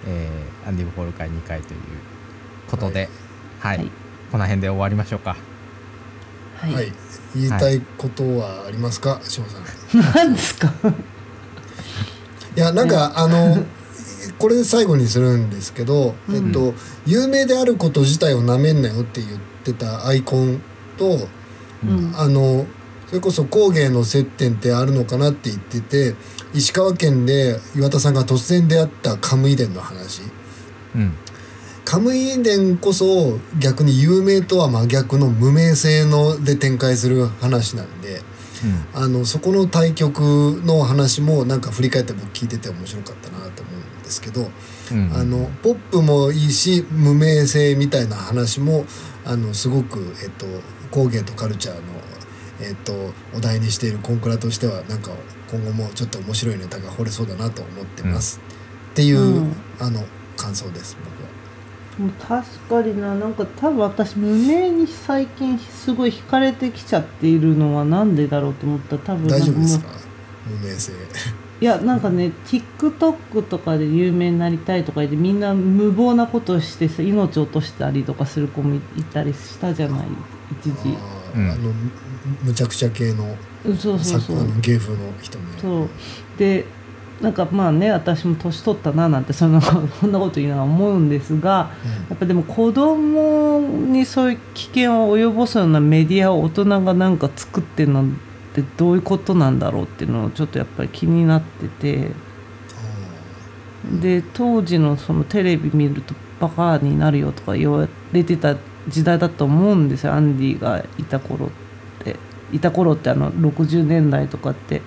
[0.06, 1.80] えーアンディ・ウォーホル会2回という
[2.70, 3.08] ことで、
[3.60, 3.78] はい。
[3.78, 3.90] はい。
[4.30, 5.36] この辺で終わりましょうか。
[6.58, 6.72] はい。
[6.74, 6.92] はい、
[7.34, 9.20] 言いたいことはありますか？
[9.24, 9.62] 志保さん。
[9.62, 10.04] い。
[10.14, 10.72] 何ですか？
[12.54, 13.64] やなんかあの
[14.42, 16.34] これで最後にするんですけど、うん。
[16.34, 16.74] えっと
[17.06, 20.60] 有名であること自体をなめんなよって言ってたアイコン
[20.98, 21.28] と
[21.84, 22.12] うん。
[22.16, 22.66] あの
[23.06, 26.16] それこそ工芸の接点ってあるのかなって言ってて
[26.54, 30.22] 石川県で岩田さんが突然出会ったカムイ伝の話。
[30.96, 31.14] うん。
[31.84, 38.22] カムイ伝こそ逆に有名とは真逆の無名性ので展開する話なんで
[38.92, 40.20] あのそこの対局
[40.64, 43.71] の話もなんか振り返って僕聞いてて面白かったなと思う。
[43.71, 43.71] ん
[44.12, 48.84] ですけど、うんうんあのポップもいいし無名性みたいな話も
[49.24, 50.44] あのすごく、えっと、
[50.90, 51.80] 工芸とカルチャーの、
[52.60, 52.92] えっと、
[53.34, 55.12] お題にしているコンクラとしてはなんか
[55.50, 58.40] 今後もちょっと面白いネタが掘れそうだなと思ってます、
[58.90, 59.56] っていう、うん。
[59.80, 60.04] あの
[60.36, 61.32] 感想です僕は。
[61.98, 62.10] もう
[62.44, 63.14] 確かにな。
[63.14, 69.88] なんか多分私無名に最近すごい惹かれてきちゃっているのはなんでだろうと思ったら多分大丈夫ですか？
[69.88, 69.94] も
[70.58, 70.92] 無名性。
[71.62, 78.80] ういやなんかね TikTok とかで有名になりたいとか言ってみんな無謀なことをしてさ命を落としたりとかする子もい
[79.12, 80.06] たりしたじゃない？
[80.60, 80.96] 一時。
[81.34, 81.50] うん。
[81.50, 81.74] あのむ
[82.44, 84.36] むちゃくちゃ系のうんそうそうそう。
[84.36, 85.44] さあの芸風の人ね。
[85.60, 85.88] そう。
[86.38, 86.64] で
[87.20, 91.70] なんかまあね私も年取ったななんてそんなそんなこと言いながら思うんですが
[92.10, 98.04] やっぱでも子供にそういう危険を及ぼすようなメディアを大人がなんか作ってるの
[98.52, 102.10] ってどういうことなんだろうっていうのをちょっとやっぱり気になってて。
[104.00, 108.54] で当時のそのテレビ見るとバカになるよとか言われてた
[108.86, 111.50] 時代だと思うんですよアンディがいた頃っ
[112.04, 112.16] て。
[112.52, 114.82] いた頃ってあの60年代とかって。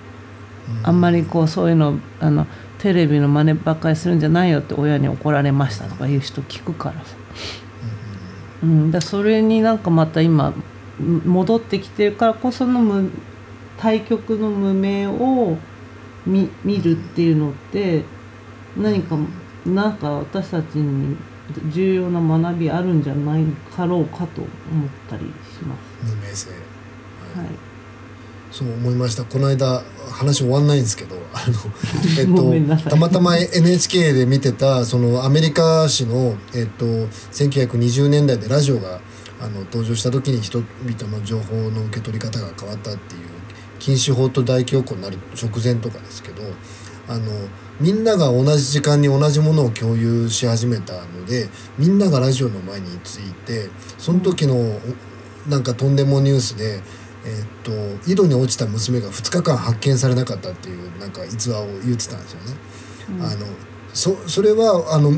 [0.82, 2.46] あんまりこうそういうのあの
[2.78, 7.16] テレビの真似ばっかりするんじゃないよって親に怒られましたとかいう人聞くからさ、
[8.62, 10.62] うん、だそれになんかまた今ん
[11.24, 13.10] 戻ってきてるからこその無
[13.78, 15.56] 対局の無名を
[16.26, 18.04] 見見るっていうのって
[18.76, 19.16] 何か
[19.64, 21.16] なんか私たちに
[21.70, 26.14] 重要な学びあるんじゃないかろうかと思ったりします。
[26.14, 26.50] 無名性。
[26.50, 27.76] はい
[28.56, 39.00] そう思いましたこの間話終わんないんですけどあ の、えっと、たまたま NHK で見てたそのアメリカ史の、えっと、1920年代でラジオが
[39.40, 43.35] あの登場した時に人々の情報の受け取り方が変わったっていう
[43.86, 46.42] 禁止法と大恐慌になる直前とかですけど
[47.06, 47.30] あの
[47.80, 54.80] みんなが同じ時間に同じものを共有し始めたのでみんながラジオの前についてその時の
[55.48, 56.82] なんかとんでもニュースで。
[57.28, 57.72] えーっと
[58.08, 62.56] 井戸に落ちた娘が2日間発見されなかったっていうなんか逸話を言ってたんですよね。
[63.20, 63.46] あの
[63.92, 65.10] そそれはあの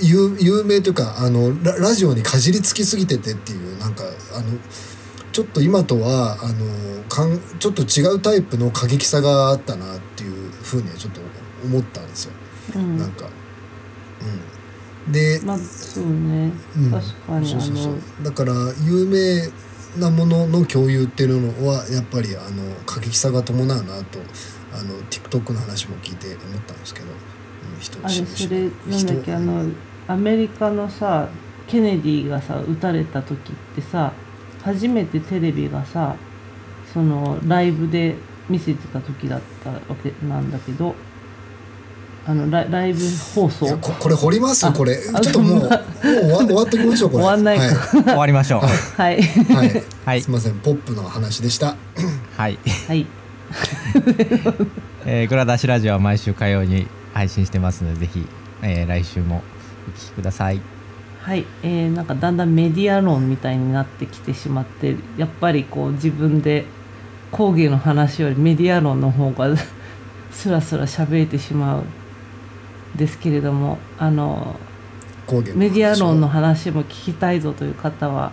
[0.00, 4.04] 有有名というかあのララジオにかじりつきすぎててっていうなんか
[4.36, 4.44] あの
[5.36, 11.20] ちょっと今とはあのかんちょっと違うタイプの過激さがあったなっていうふうにはちょっと
[11.62, 12.32] 思ったんですよ。
[12.76, 12.96] うん。
[12.96, 13.26] なんか、
[15.06, 16.90] うん、で、まあそうね、うん。
[16.90, 17.94] 確かにそうそうそう。
[18.22, 18.54] あだから
[18.86, 24.18] 有名なものの共有っていうのはやっぱりあの過激さが伴うなと
[24.72, 29.70] あの TikTok の話も聞いて思ったんですけど、うん、人あれ人それなんだっけあの
[30.08, 31.28] アメリカのさ
[31.66, 34.14] ケネディがさ撃たれた時ってさ
[34.66, 36.16] 初めてテレビがさ
[36.92, 38.16] そのライブで
[38.48, 40.94] 見せてた時だったわけなんだけど
[42.26, 42.98] あのライライブ
[43.34, 43.78] 放送？
[43.78, 44.66] ここれ掘ります？
[44.66, 44.98] あこれ。
[45.14, 47.22] あちょっともうもう終わ終わっときましょうこれ。
[47.24, 47.64] 終わんないか。
[47.64, 48.60] は終わりましょう。
[49.00, 49.20] はい。
[49.20, 49.82] い、はい。
[50.04, 50.20] はい。
[50.22, 50.54] すみません。
[50.58, 51.76] ポップの話でした。
[52.36, 52.58] はい、
[52.88, 53.06] はい。
[55.06, 58.26] えー、グラダシラジオは毎週火曜に配信してますのでぜひ、
[58.62, 59.44] えー来週も
[59.88, 60.60] お聞きください
[61.26, 66.64] はい、えーなんかだんだんメディア論みたいになってきてしまってやっぱりこう自分で
[67.32, 69.48] 講義の話よりメディア論の方が
[70.30, 71.84] スラスラ喋れてしまうん
[72.96, 74.54] ですけれどもあの
[75.56, 78.30] メディア論の話も聞きたいぞという方は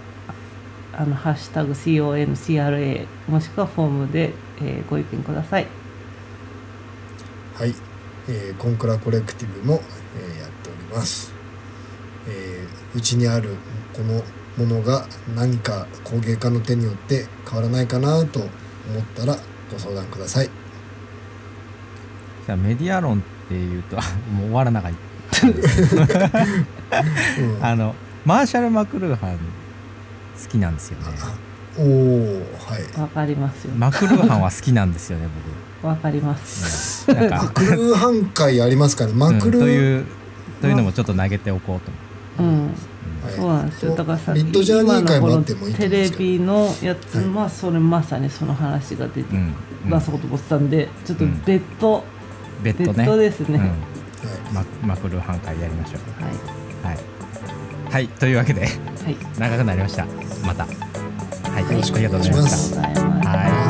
[0.96, 5.66] 「あのハッシュタグ #CONCRA」もしくはフォームで、えーご意見ください。
[7.56, 7.74] はい、
[8.28, 9.82] えーコンクラコレクティブも、
[10.16, 11.34] えーやっております
[12.28, 12.53] えー
[12.96, 13.56] うちにある
[13.94, 14.24] この
[14.58, 18.50] ものが何か工芸家の手によって変わらないかなと思っ
[19.16, 19.36] たら
[19.72, 20.50] ご相談ください。
[22.46, 23.96] じゃあメディア論っていうと
[24.32, 24.92] もう終わらなかっ
[25.32, 25.52] た う
[27.60, 27.66] ん。
[27.66, 29.38] あのマーシャル・マクルーハン好
[30.50, 31.06] きなんですよね。
[31.78, 31.86] おお
[32.60, 33.02] はい。
[33.02, 33.74] わかりますよ。
[33.76, 35.28] マクルーハンは好きなんですよね
[35.82, 37.08] わかります。
[37.08, 37.30] 僕、うん。
[37.32, 37.50] マか。
[37.50, 39.14] クルーハン会ありますかね。
[39.14, 40.06] マクルー、うんという
[40.62, 42.74] というのもちょっと投げておこうと思うん、はい
[43.36, 43.96] そうなんですよ。
[43.96, 45.74] だからさ、ミッドジャーニー会もあってもいい。
[45.74, 49.56] とテレビのやつはいはそれまさにその話が出てう、うん
[49.90, 51.42] 出そうと思ってたんで、ちょっとうん。
[51.44, 52.04] 別途、
[52.62, 53.06] 別別途ね。
[53.06, 53.58] 途ですね。
[53.58, 53.62] うん。
[53.62, 53.94] ははい
[54.54, 56.02] ママクルーハン会やりましょう。
[56.22, 56.86] い。
[56.86, 56.98] はい、
[57.92, 58.70] はい、というわけではい。
[59.38, 60.06] 長くなりました。
[60.46, 60.66] また。
[60.66, 63.63] はい、よろしくお願いしますありがとうございます。